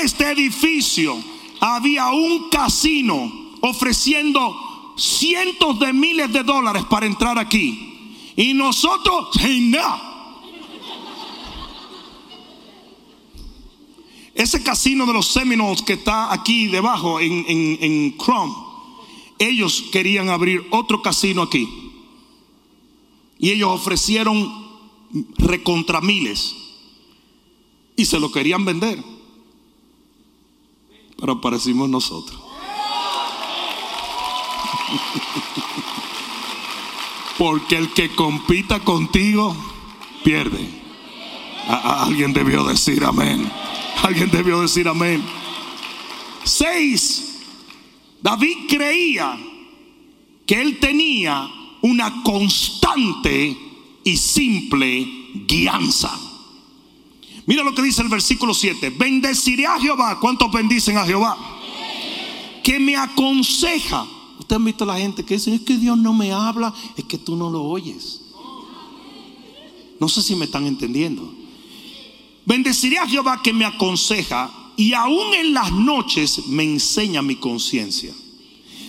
[0.01, 1.21] Este edificio
[1.59, 3.31] había un casino
[3.61, 8.13] ofreciendo cientos de miles de dólares para entrar aquí.
[8.35, 10.05] Y nosotros, nada.
[14.33, 18.55] Ese casino de los Seminoles que está aquí debajo en, en, en Chrome,
[19.37, 21.67] ellos querían abrir otro casino aquí.
[23.37, 24.69] Y ellos ofrecieron
[25.37, 26.55] recontra miles.
[27.97, 29.18] Y se lo querían vender.
[31.19, 32.39] Pero aparecimos nosotros.
[37.37, 39.55] Porque el que compita contigo
[40.23, 40.67] pierde.
[41.67, 43.51] Alguien debió decir amén.
[44.03, 45.23] Alguien debió decir amén.
[46.43, 47.25] Seis.
[48.21, 49.37] David creía
[50.45, 51.49] que él tenía
[51.81, 53.57] una constante
[54.03, 55.07] y simple
[55.47, 56.28] guianza.
[57.49, 58.91] Mira lo que dice el versículo 7.
[58.91, 60.19] Bendeciré a Jehová.
[60.19, 61.35] ¿Cuántos bendicen a Jehová?
[62.63, 64.05] Que me aconseja.
[64.37, 67.05] Ustedes han visto a la gente que dice, es que Dios no me habla, es
[67.05, 68.21] que tú no lo oyes.
[69.99, 71.33] No sé si me están entendiendo.
[72.45, 78.13] Bendeciré a Jehová que me aconseja y aún en las noches me enseña mi conciencia.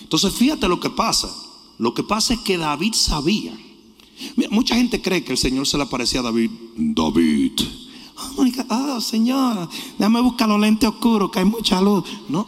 [0.03, 1.35] Entonces fíjate lo que pasa.
[1.79, 3.57] Lo que pasa es que David sabía.
[4.35, 6.51] Mira, mucha gente cree que el Señor se le aparecía a David.
[6.75, 7.53] David.
[8.21, 12.03] Ah, Mónica, ah, Señor, déjame buscar los lentes oscuros, que hay mucha luz.
[12.29, 12.45] No.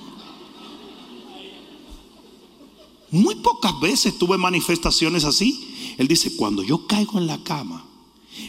[3.10, 5.96] Muy pocas veces tuve manifestaciones así.
[5.98, 7.86] Él dice, cuando yo caigo en la cama,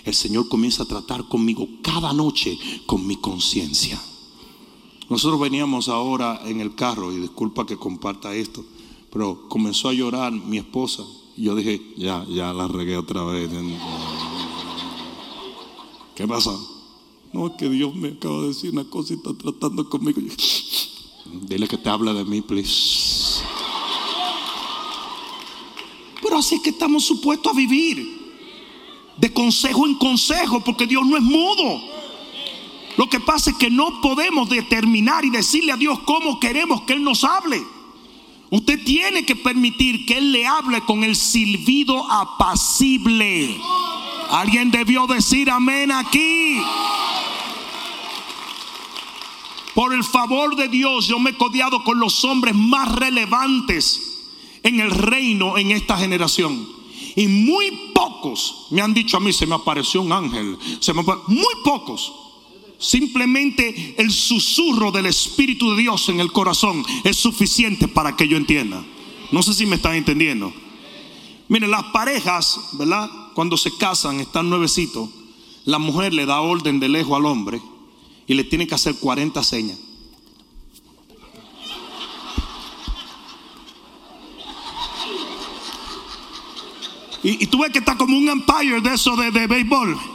[0.04, 4.00] el Señor comienza a tratar conmigo cada noche con mi conciencia.
[5.08, 8.64] Nosotros veníamos ahora en el carro, y disculpa que comparta esto,
[9.12, 11.04] pero comenzó a llorar mi esposa.
[11.37, 13.50] Y yo dije, ya, ya la regué otra vez.
[16.14, 16.52] ¿Qué pasa?
[17.35, 20.20] No, que Dios me acaba de decir una cosa y está tratando conmigo.
[21.49, 23.42] Dile que te hable de mí, please.
[26.23, 28.23] Pero así es que estamos supuestos a vivir.
[29.16, 31.81] De consejo en consejo, porque Dios no es mudo.
[32.97, 36.92] Lo que pasa es que no podemos determinar y decirle a Dios cómo queremos que
[36.92, 37.61] Él nos hable.
[38.50, 43.59] Usted tiene que permitir que Él le hable con el silbido apacible.
[44.30, 46.61] Alguien debió decir amén aquí.
[49.74, 54.20] Por el favor de Dios, yo me he codeado con los hombres más relevantes
[54.62, 56.68] en el reino en esta generación.
[57.16, 60.59] Y muy pocos me han dicho a mí, se me apareció un ángel.
[60.80, 62.12] Se me muy pocos.
[62.85, 68.37] Simplemente el susurro del Espíritu de Dios en el corazón es suficiente para que yo
[68.37, 68.85] entienda.
[69.33, 70.53] No sé si me están entendiendo.
[71.49, 73.11] Miren, las parejas, ¿verdad?
[73.35, 75.09] Cuando se casan, están nuevecitos.
[75.64, 77.59] La mujer le da orden de lejos al hombre
[78.27, 79.79] y le tiene que hacer 40 señas.
[87.23, 90.13] Y, tú ves que está como un empire de eso de, de béisbol.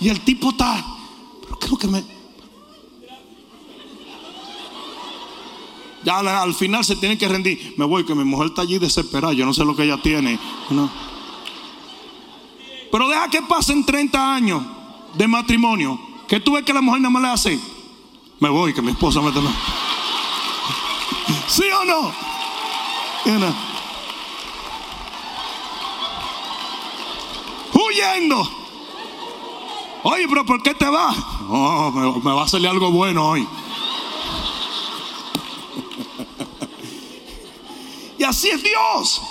[0.00, 0.84] Y el tipo está,
[1.42, 2.04] pero creo que me...
[6.04, 7.74] Ya al, al final se tiene que rendir.
[7.76, 9.32] Me voy, que mi mujer está allí desesperada.
[9.32, 10.38] Yo no sé lo que ella tiene.
[10.70, 10.88] No.
[12.90, 14.62] Pero deja que pasen 30 años
[15.14, 16.00] de matrimonio.
[16.28, 17.60] Que tú ves que la mujer nada más le hace.
[18.40, 19.50] Me voy, que mi esposa me toma.
[21.48, 22.12] ¿Sí o no?
[27.72, 28.57] Huyendo.
[30.02, 31.16] Oye, pero ¿por qué te vas?
[31.48, 33.46] Oh, me, me va a salir algo bueno hoy.
[38.18, 39.22] y así es Dios.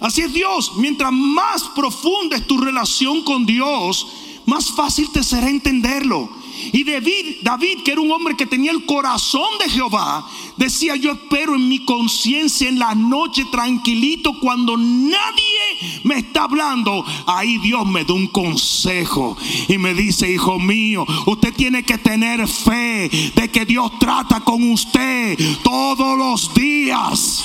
[0.00, 0.72] Así es Dios.
[0.76, 4.06] Mientras más profunda es tu relación con Dios,
[4.46, 6.39] más fácil te será entenderlo.
[6.72, 11.12] Y David, David, que era un hombre que tenía el corazón de Jehová, decía, yo
[11.12, 17.04] espero en mi conciencia en la noche tranquilito cuando nadie me está hablando.
[17.26, 19.36] Ahí Dios me da un consejo
[19.68, 24.70] y me dice, hijo mío, usted tiene que tener fe de que Dios trata con
[24.70, 27.44] usted todos los días.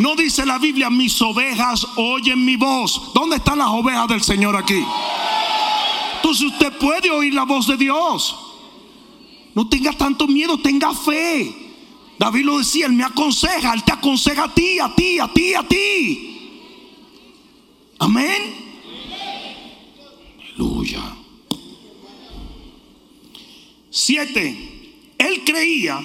[0.00, 3.12] No dice la Biblia, mis ovejas oyen mi voz.
[3.12, 4.82] ¿Dónde están las ovejas del Señor aquí?
[6.20, 8.36] Entonces usted puede oír la voz de Dios.
[9.54, 11.50] No tenga tanto miedo, tenga fe.
[12.18, 15.54] David lo decía, él me aconseja, él te aconseja a ti, a ti, a ti,
[15.54, 16.50] a ti.
[17.98, 18.54] Amén.
[20.58, 21.16] Aleluya.
[23.88, 25.14] Siete.
[25.16, 26.00] Él creía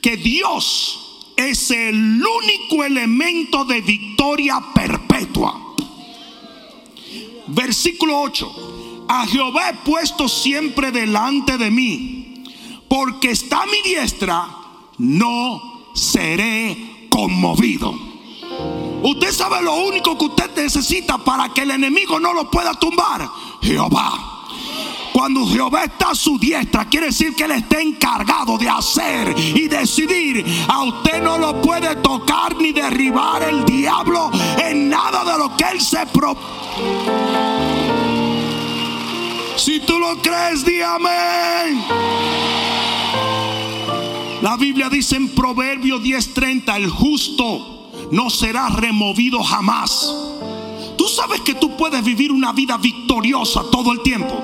[0.00, 5.76] que Dios es el único elemento de victoria perpetua.
[7.48, 8.79] Versículo 8.
[9.12, 12.44] A Jehová he puesto siempre delante de mí,
[12.88, 14.46] porque está a mi diestra,
[14.98, 17.92] no seré conmovido.
[19.02, 23.28] Usted sabe lo único que usted necesita para que el enemigo no lo pueda tumbar.
[23.60, 24.46] Jehová.
[25.12, 29.66] Cuando Jehová está a su diestra, quiere decir que Él está encargado de hacer y
[29.66, 30.46] decidir.
[30.68, 35.64] A usted no lo puede tocar ni derribar el diablo en nada de lo que
[35.64, 37.69] Él se propone.
[39.56, 41.84] Si tú lo crees, di amén.
[44.42, 50.14] La Biblia dice en Proverbio 10:30, el justo no será removido jamás.
[50.96, 54.42] Tú sabes que tú puedes vivir una vida victoriosa todo el tiempo.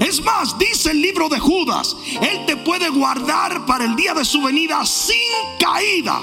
[0.00, 4.24] Es más, dice el libro de Judas, Él te puede guardar para el día de
[4.24, 5.16] su venida sin
[5.58, 6.22] caída,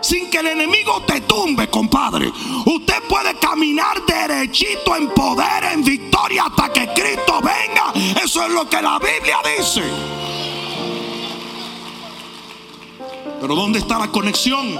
[0.00, 2.30] sin que el enemigo te tumbe, compadre.
[2.66, 7.92] Usted puede caminar derechito en poder, en victoria, hasta que Cristo venga.
[8.22, 9.82] Eso es lo que la Biblia dice.
[13.40, 14.74] Pero ¿dónde está la conexión?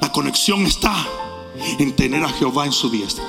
[0.00, 0.94] La conexión está
[1.78, 3.24] en tener a Jehová en su diestra.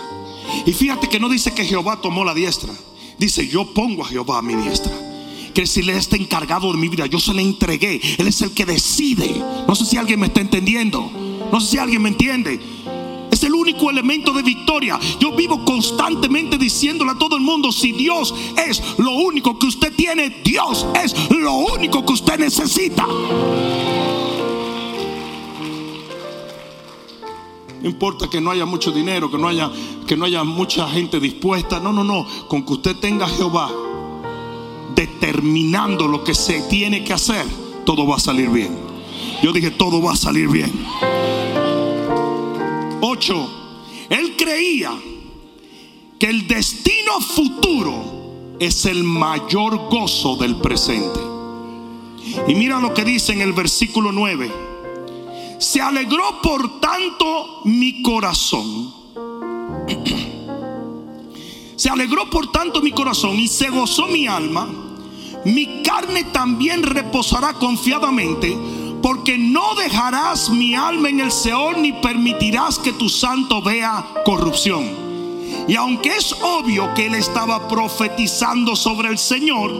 [0.66, 2.74] Y fíjate que no dice que Jehová tomó la diestra.
[3.18, 5.07] Dice, yo pongo a Jehová a mi diestra.
[5.58, 8.00] Que si Él está encargado de mi vida, yo se le entregué.
[8.20, 9.44] Él es el que decide.
[9.68, 11.10] No sé si alguien me está entendiendo.
[11.52, 12.60] No sé si alguien me entiende.
[13.32, 15.00] Es el único elemento de victoria.
[15.20, 19.96] Yo vivo constantemente diciéndole a todo el mundo, si Dios es lo único que usted
[19.96, 23.08] tiene, Dios es lo único que usted necesita.
[27.82, 29.72] No importa que no haya mucho dinero, que no haya,
[30.06, 31.80] que no haya mucha gente dispuesta.
[31.80, 32.28] No, no, no.
[32.48, 33.87] Con que usted tenga a Jehová
[34.98, 37.46] determinando lo que se tiene que hacer,
[37.86, 38.76] todo va a salir bien.
[39.44, 40.74] Yo dije, todo va a salir bien.
[43.00, 43.50] 8.
[44.10, 44.92] Él creía
[46.20, 51.20] que el destino futuro es el mayor gozo del presente.
[52.48, 54.52] Y mira lo que dice en el versículo 9.
[55.60, 58.94] Se alegró por tanto mi corazón.
[61.76, 64.87] Se alegró por tanto mi corazón y se gozó mi alma.
[65.48, 68.58] Mi carne también reposará confiadamente,
[69.02, 74.84] porque no dejarás mi alma en el Seol ni permitirás que tu santo vea corrupción.
[75.66, 79.72] Y aunque es obvio que él estaba profetizando sobre el Señor,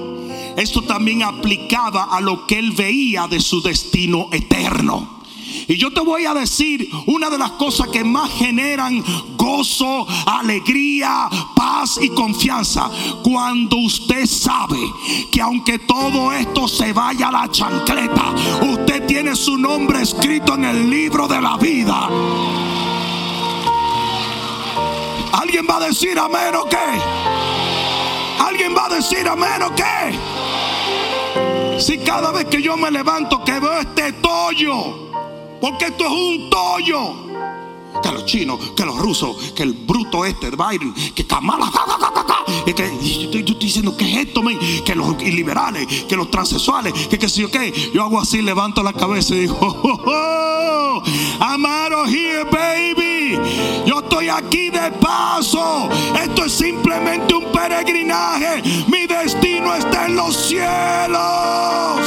[0.56, 5.17] esto también aplicaba a lo que él veía de su destino eterno.
[5.68, 9.04] Y yo te voy a decir una de las cosas que más generan
[9.36, 12.90] gozo, alegría, paz y confianza.
[13.24, 14.80] Cuando usted sabe
[15.32, 20.66] que aunque todo esto se vaya a la chancleta, usted tiene su nombre escrito en
[20.66, 22.10] el libro de la vida.
[25.34, 26.78] ¿Alguien va a decir amén o qué?
[28.40, 30.18] ¿Alguien va a decir amén o qué?
[31.80, 35.08] Si cada vez que yo me levanto que veo este tollo,
[35.60, 37.28] porque esto es un tollo.
[38.02, 41.72] Que los chinos, que los rusos, que el bruto este, Biden, que Kamala,
[42.66, 44.42] y que yo, estoy, diciendo que es esto,
[44.86, 47.74] que los liberales, que los transexuales, que qué sé yo qué.
[47.94, 53.40] Yo hago así, levanto la cabeza y digo, oh, oh, oh, of here, baby.
[53.86, 55.90] Yo estoy aquí de paso.
[56.22, 58.62] Esto es simplemente un peregrinaje.
[58.88, 62.02] Mi destino está en los cielos.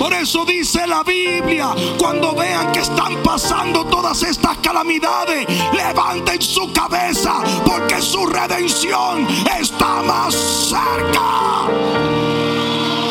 [0.00, 6.72] Por eso dice la Biblia, cuando vean que están pasando todas estas calamidades, levanten su
[6.72, 7.34] cabeza
[7.66, 9.28] porque su redención
[9.60, 11.66] está más cerca.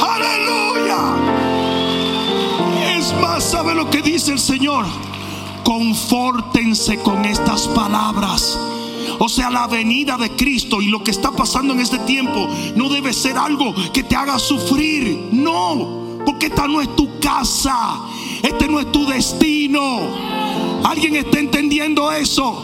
[0.01, 0.97] Aleluya.
[2.97, 4.87] Es más, ¿sabe lo que dice el Señor?
[5.63, 8.57] Confórtense con estas palabras.
[9.19, 12.89] O sea, la venida de Cristo y lo que está pasando en este tiempo no
[12.89, 15.29] debe ser algo que te haga sufrir.
[15.31, 16.08] No.
[16.29, 18.01] Porque esta no es tu casa.
[18.43, 19.99] Este no es tu destino.
[20.83, 22.61] ¿Alguien está entendiendo eso?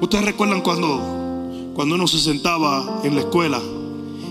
[0.00, 3.62] Ustedes recuerdan cuando, cuando uno se sentaba en la escuela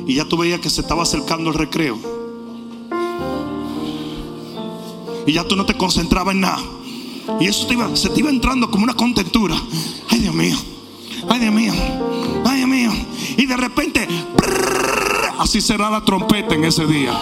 [0.06, 1.98] y ya tú veías que se estaba acercando el recreo.
[5.26, 6.62] Y ya tú no te concentrabas en nada.
[7.40, 9.56] Y eso te iba, se te iba entrando como una contentura.
[10.10, 10.58] Ay, Dios mío.
[11.30, 11.74] Ay, Dios mío.
[12.44, 12.92] Ay, Dios mío.
[13.38, 14.06] Y de repente,
[15.40, 17.14] así será la trompeta en ese día.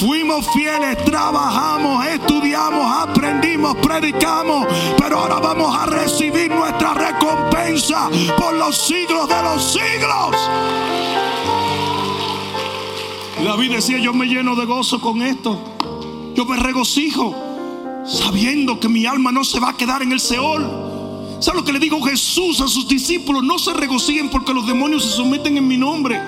[0.00, 4.66] Fuimos fieles, trabajamos, estudiamos, aprendimos, predicamos,
[4.98, 10.36] pero ahora vamos a recibir nuestra recompensa por los siglos de los siglos.
[13.44, 15.58] David decía, yo me lleno de gozo con esto.
[16.34, 17.34] Yo me regocijo
[18.04, 20.93] sabiendo que mi alma no se va a quedar en el Seol.
[21.44, 23.42] ¿Sabe lo que le dijo Jesús a sus discípulos?
[23.42, 26.18] No se regocijen porque los demonios se someten en mi nombre.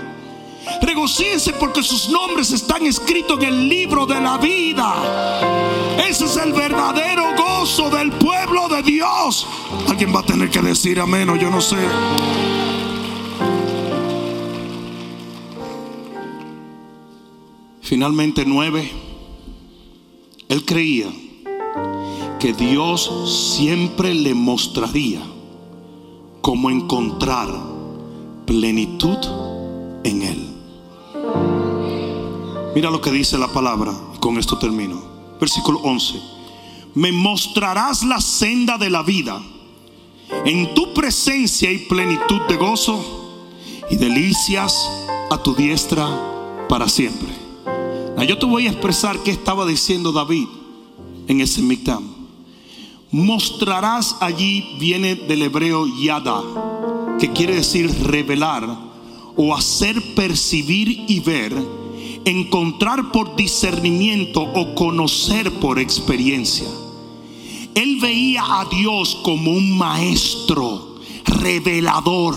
[0.83, 5.97] Regocíjense porque sus nombres están escritos en el libro de la vida.
[6.07, 9.47] Ese es el verdadero gozo del pueblo de Dios.
[9.89, 11.79] Alguien va a tener que decir amén o yo no sé.
[17.81, 18.93] Finalmente nueve,
[20.51, 21.07] él creía
[22.39, 25.23] que Dios siempre le mostraría
[26.43, 27.49] cómo encontrar
[28.47, 29.19] plenitud
[30.05, 30.57] en él.
[32.75, 35.01] Mira lo que dice la palabra, y con esto termino.
[35.41, 36.21] Versículo 11.
[36.95, 39.43] Me mostrarás la senda de la vida.
[40.45, 43.03] En tu presencia y plenitud de gozo
[43.91, 44.89] y delicias
[45.31, 47.29] a tu diestra para siempre.
[48.27, 50.47] Yo te voy a expresar qué estaba diciendo David
[51.29, 52.16] en ese Mictam.
[53.13, 56.43] Mostrarás allí, viene del hebreo yada,
[57.21, 58.67] que quiere decir revelar
[59.37, 61.55] o hacer percibir y ver,
[62.25, 66.67] encontrar por discernimiento o conocer por experiencia.
[67.77, 70.97] Él veía a Dios como un maestro
[71.27, 72.35] revelador,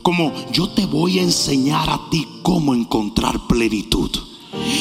[0.00, 4.10] como yo te voy a enseñar a ti cómo encontrar plenitud.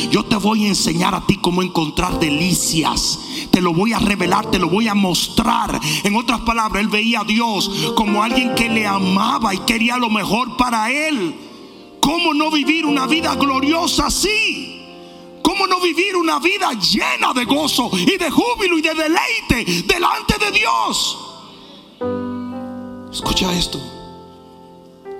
[0.09, 3.19] Yo te voy a enseñar a ti cómo encontrar delicias.
[3.51, 5.79] Te lo voy a revelar, te lo voy a mostrar.
[6.03, 10.09] En otras palabras, él veía a Dios como alguien que le amaba y quería lo
[10.09, 11.35] mejor para él.
[12.01, 14.79] ¿Cómo no vivir una vida gloriosa así?
[15.41, 20.35] ¿Cómo no vivir una vida llena de gozo y de júbilo y de deleite delante
[20.37, 21.17] de Dios?
[23.11, 23.79] Escucha esto.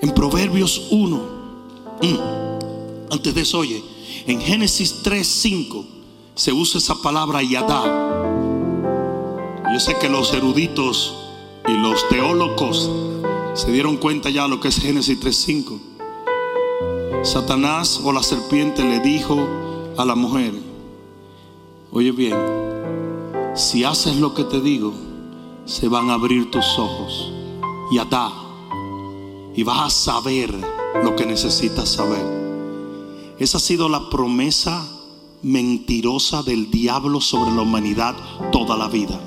[0.02, 1.42] En Proverbios 1.
[2.02, 3.91] Mm, antes de eso, oye.
[4.28, 5.86] En Génesis 3:5
[6.36, 7.84] se usa esa palabra yadá.
[9.74, 11.16] Yo sé que los eruditos
[11.68, 12.90] y los teólogos
[13.54, 15.80] se dieron cuenta ya lo que es Génesis 3:5.
[17.24, 19.48] Satanás o la serpiente le dijo
[19.98, 20.54] a la mujer,
[21.92, 22.38] oye bien,
[23.56, 24.94] si haces lo que te digo,
[25.66, 27.32] se van a abrir tus ojos,
[27.92, 28.32] yadá,
[29.56, 30.54] y vas a saber
[31.04, 32.41] lo que necesitas saber.
[33.42, 34.88] Esa ha sido la promesa
[35.42, 38.16] mentirosa del diablo sobre la humanidad
[38.52, 39.20] toda la vida.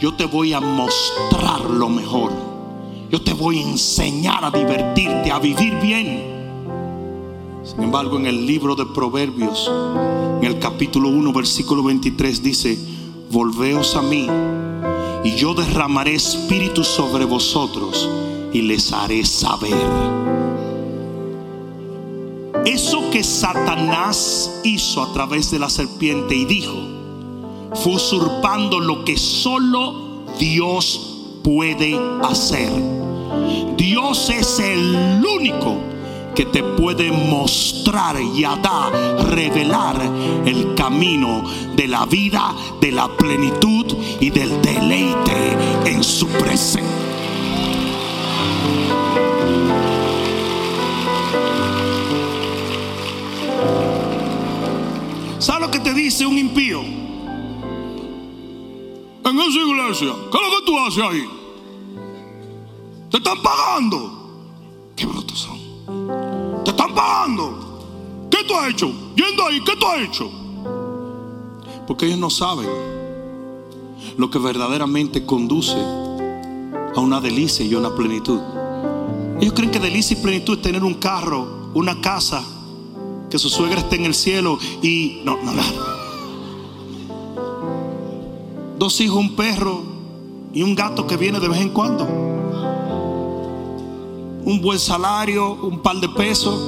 [0.00, 2.30] Yo te voy a mostrar lo mejor.
[3.10, 6.22] Yo te voy a enseñar a divertirte, a vivir bien.
[7.64, 9.68] Sin embargo, en el libro de Proverbios,
[10.40, 12.78] en el capítulo 1, versículo 23, dice,
[13.32, 14.28] volveos a mí
[15.24, 18.08] y yo derramaré espíritu sobre vosotros
[18.52, 20.35] y les haré saber
[22.66, 26.76] eso que Satanás hizo a través de la serpiente y dijo,
[27.74, 32.70] fue usurpando lo que solo Dios puede hacer.
[33.76, 35.76] Dios es el único
[36.34, 38.92] que te puede mostrar y dar,
[39.30, 40.00] revelar
[40.44, 41.44] el camino
[41.76, 43.86] de la vida, de la plenitud
[44.20, 45.56] y del deleite
[45.86, 47.15] en su presencia.
[55.46, 56.80] ¿Sabes lo que te dice un impío?
[56.80, 57.28] En
[59.38, 61.24] esa iglesia, ¿qué es lo que tú haces ahí?
[63.12, 64.90] Te están pagando.
[64.96, 65.56] Qué brutos son.
[66.64, 68.26] Te están pagando.
[68.28, 68.92] ¿Qué tú has hecho?
[69.14, 70.28] Yendo ahí, ¿qué tú has hecho?
[71.86, 72.68] Porque ellos no saben
[74.18, 78.40] lo que verdaderamente conduce a una delicia y una plenitud.
[79.40, 82.44] Ellos creen que delicia y plenitud es tener un carro, una casa
[83.38, 85.52] su suegra esté en el cielo y no, no.
[88.78, 89.82] Dos hijos, un perro
[90.52, 92.04] y un gato que viene de vez en cuando.
[94.44, 96.58] Un buen salario, un par de pesos.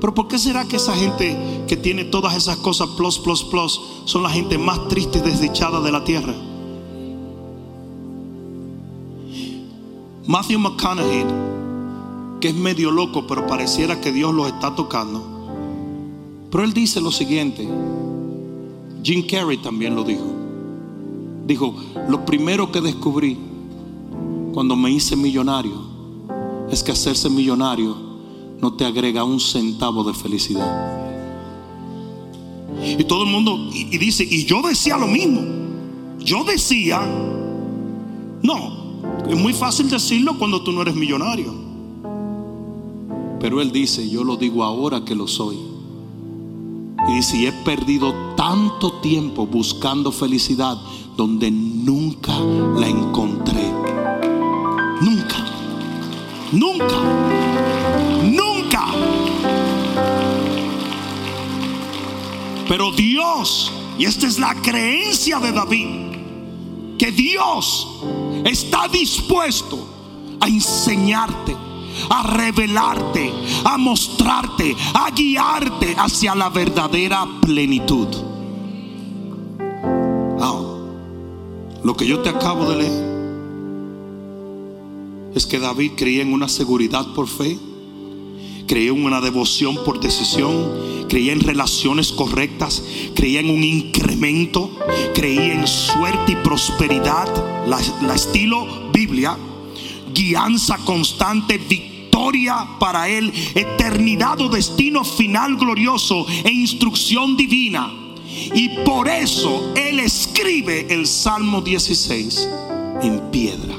[0.00, 3.80] Pero ¿por qué será que esa gente que tiene todas esas cosas plus, plus, plus
[4.04, 6.34] son la gente más triste y desdichada de la tierra?
[10.26, 11.26] Matthew McConaughey,
[12.40, 15.29] que es medio loco, pero pareciera que Dios los está tocando
[16.50, 17.68] pero él dice lo siguiente.
[19.02, 20.26] Jim Carrey también lo dijo.
[21.46, 21.74] Dijo,
[22.08, 23.38] lo primero que descubrí
[24.52, 25.72] cuando me hice millonario
[26.70, 27.96] es que hacerse millonario
[28.60, 31.00] no te agrega un centavo de felicidad.
[32.82, 35.40] Y todo el mundo, y, dice, y yo decía lo mismo.
[36.18, 37.00] Yo decía,
[38.42, 41.52] no, es muy fácil decirlo cuando tú no eres millonario.
[43.40, 45.69] Pero él dice, yo lo digo ahora que lo soy.
[47.08, 50.78] Y y he perdido tanto tiempo buscando felicidad
[51.16, 52.32] donde nunca
[52.78, 53.70] la encontré.
[55.00, 55.46] Nunca.
[56.52, 56.96] Nunca.
[58.22, 58.86] Nunca.
[62.68, 67.88] Pero Dios, y esta es la creencia de David, que Dios
[68.44, 69.78] está dispuesto
[70.40, 71.56] a enseñarte,
[72.08, 73.32] a revelarte,
[73.64, 78.08] a mostrarte, a guiarte hacia la verdadera plenitud.
[81.82, 83.10] Lo que yo te acabo de leer
[85.34, 87.58] es que David creía en una seguridad por fe,
[88.66, 92.82] creía en una devoción por decisión, creía en relaciones correctas,
[93.14, 94.70] creía en un incremento,
[95.14, 97.28] creía en suerte y prosperidad,
[97.66, 99.38] la estilo Biblia,
[100.12, 107.90] guianza constante, victoria para él, eternidad o destino final glorioso e instrucción divina.
[108.54, 112.48] Y por eso él escribe el Salmo 16
[113.02, 113.74] en piedra.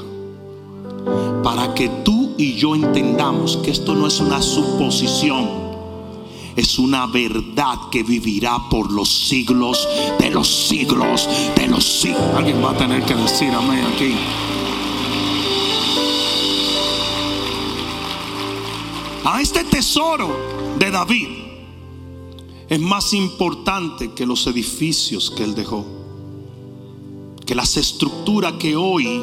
[1.42, 5.62] Para que tú y yo entendamos que esto no es una suposición,
[6.54, 12.22] es una verdad que vivirá por los siglos de los siglos de los siglos.
[12.36, 14.14] Alguien va a tener que decir amén aquí.
[19.24, 21.28] A este tesoro de David
[22.68, 25.84] es más importante que los edificios que él dejó,
[27.46, 29.22] que las estructuras que hoy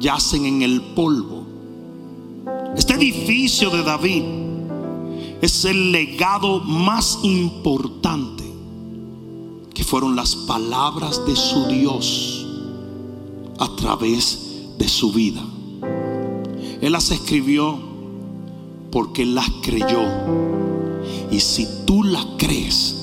[0.00, 1.46] yacen en el polvo.
[2.76, 4.22] Este edificio de David
[5.40, 8.44] es el legado más importante
[9.72, 12.46] que fueron las palabras de su Dios
[13.58, 15.42] a través de su vida.
[16.82, 17.87] Él las escribió
[18.90, 20.02] porque las creyó.
[21.30, 22.96] Y si tú las crees,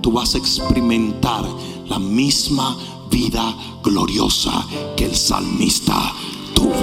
[0.00, 1.44] tú vas a experimentar
[1.88, 2.76] la misma
[3.10, 4.66] vida gloriosa
[4.96, 6.12] que el salmista
[6.54, 6.74] tuvo.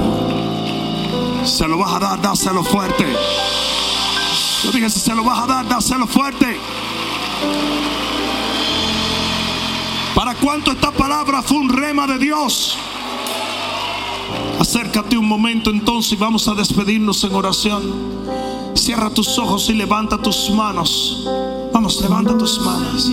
[1.44, 3.06] Se lo vas a dar, dáselo fuerte.
[4.64, 6.58] Yo dije, si se lo vas a dar, dáselo fuerte.
[10.14, 12.78] ¿Para cuánto esta palabra fue un rema de Dios?
[14.60, 17.82] Acércate un momento entonces y vamos a despedirnos en oración.
[18.76, 21.26] Cierra tus ojos y levanta tus manos.
[21.74, 23.10] Vamos, levanta tus manos.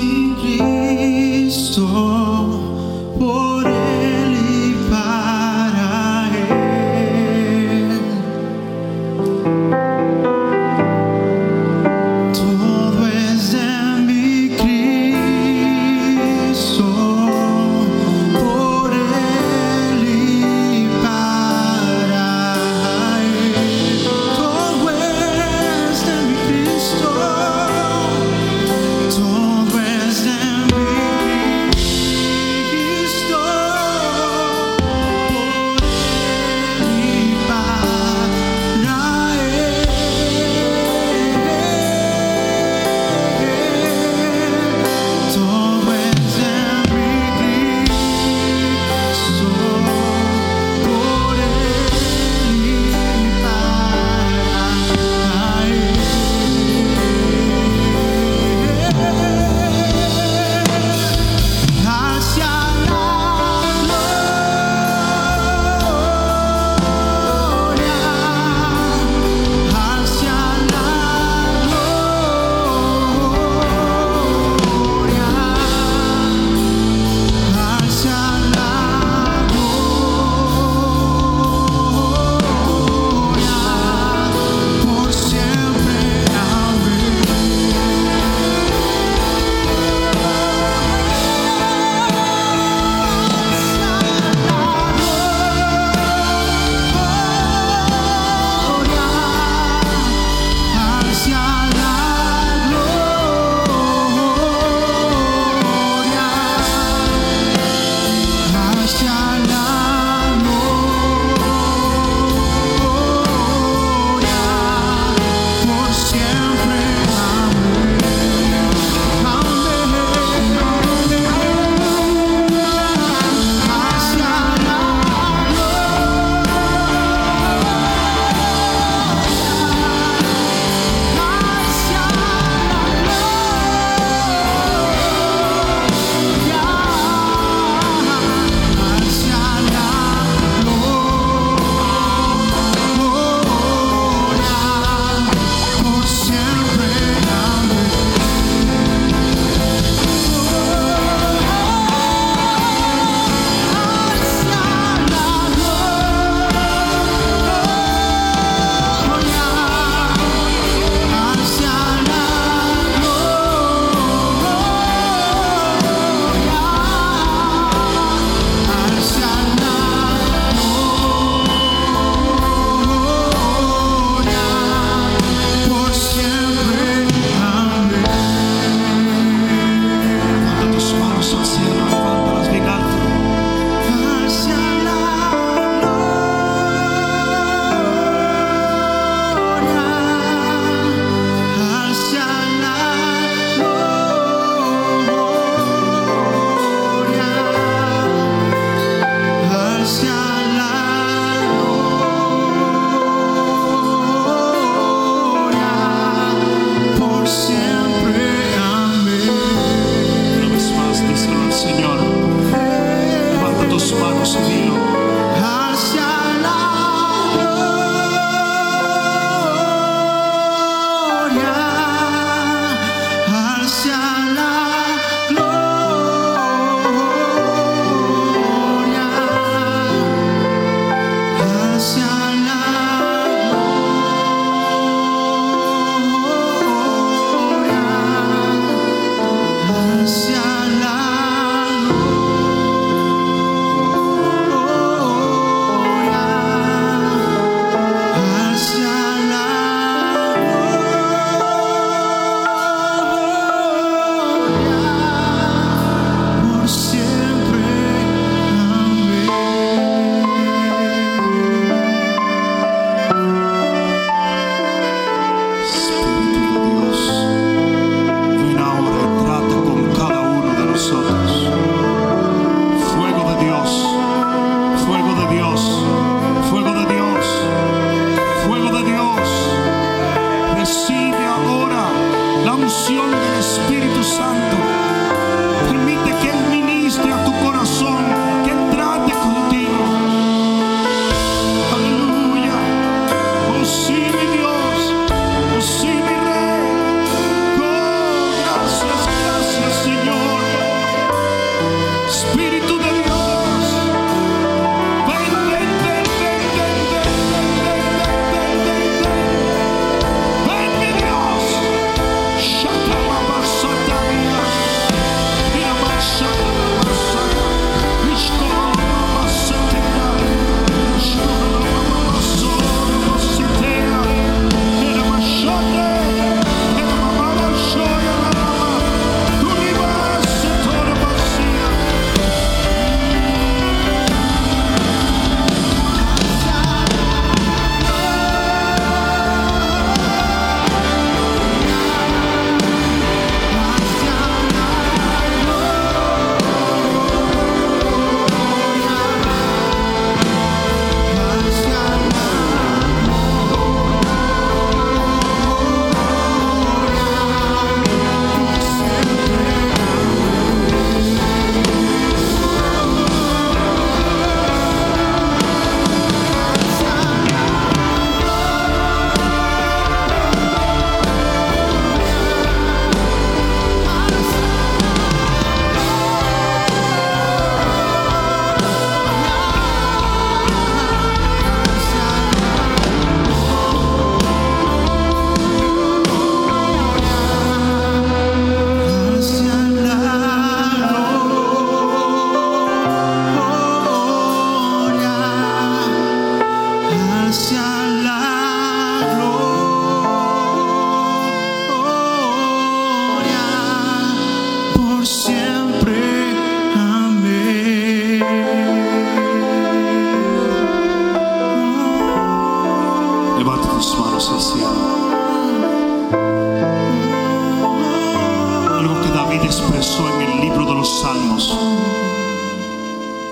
[419.76, 421.54] En el libro de los Salmos.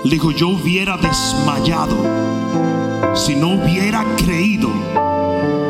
[0.03, 1.95] Dijo, yo hubiera desmayado
[3.15, 4.69] si no hubiera creído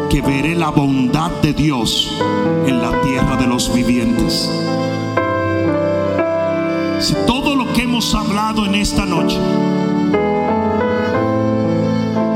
[0.09, 2.11] que veré la bondad de Dios
[2.65, 4.51] en la tierra de los vivientes.
[6.99, 9.37] Si todo lo que hemos hablado en esta noche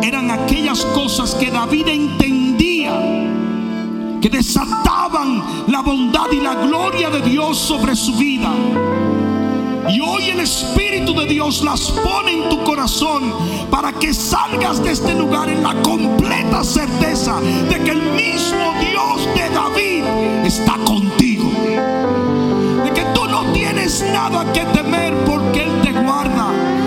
[0.02, 1.88] eran aquellas cosas que David
[4.22, 8.52] que desataban la bondad y la gloria de Dios sobre su vida.
[9.90, 13.34] Y hoy el Espíritu de Dios las pone en tu corazón
[13.72, 19.28] para que salgas de este lugar en la completa certeza de que el mismo Dios
[19.36, 20.04] de David
[20.46, 21.50] está contigo.
[22.84, 26.79] De que tú no tienes nada que temer porque Él te guarda.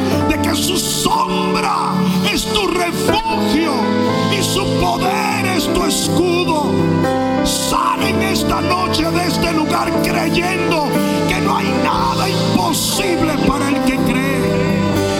[0.54, 1.94] Su sombra
[2.30, 3.72] es tu refugio
[4.30, 6.72] y su poder es tu escudo.
[7.42, 10.88] Sal en esta noche de este lugar creyendo
[11.26, 14.42] que no hay nada imposible para el que cree.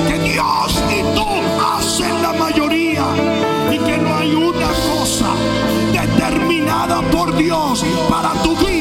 [0.07, 1.27] Que Dios y tú
[1.77, 3.07] hacen la mayoría
[3.73, 5.31] y que no hay una cosa
[5.93, 8.72] determinada por Dios para tu vida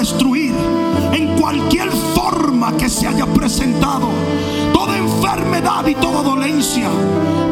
[0.00, 0.54] destruir,
[1.12, 4.08] en cualquier forma que se haya presentado,
[4.72, 6.88] toda enfermedad y toda dolencia,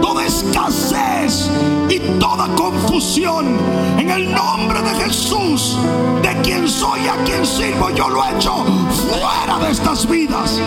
[0.01, 1.51] toda escasez
[1.91, 3.59] y toda confusión,
[3.99, 5.79] en el nombre de Jesús,
[6.23, 10.59] de quien soy y a quien sirvo, yo lo echo fuera de estas vidas.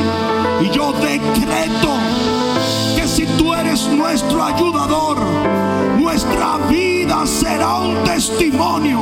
[0.62, 1.90] Y yo decreto
[2.96, 5.18] que si tú eres nuestro ayudador,
[5.98, 9.00] nuestra vida será un testimonio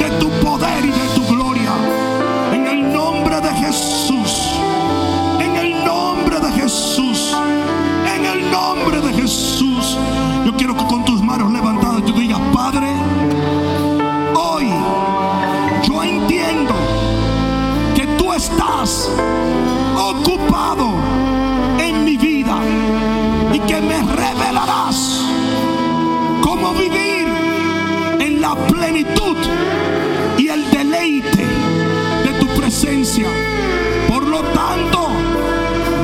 [0.00, 2.07] de tu poder y de tu gloria.
[3.68, 4.54] Jesús,
[5.38, 7.36] en el nombre de Jesús,
[8.16, 9.98] en el nombre de Jesús,
[10.46, 12.88] yo quiero que con tus manos levantadas tú digas, Padre,
[14.34, 14.70] hoy
[15.86, 16.72] yo entiendo
[17.94, 19.10] que tú estás
[19.98, 20.94] ocupado
[21.78, 22.56] en mi vida
[23.52, 25.26] y que me revelarás
[26.40, 27.28] cómo vivir
[28.18, 29.36] en la plenitud
[30.38, 31.46] y el deleite
[32.24, 33.28] de tu presencia.
[34.38, 35.08] Lo tanto,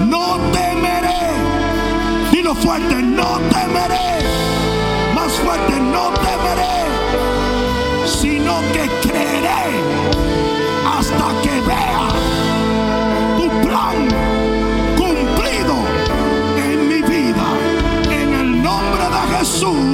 [0.09, 1.23] no temeré.
[2.33, 4.09] Dilo fuerte, no temeré.
[5.15, 6.79] Más fuerte, no temeré.
[8.05, 9.63] Sino que creeré
[10.97, 12.09] hasta que vea
[13.37, 13.99] tu plan
[14.97, 15.77] cumplido
[16.57, 17.47] en mi vida.
[18.11, 19.94] En el nombre de Jesús,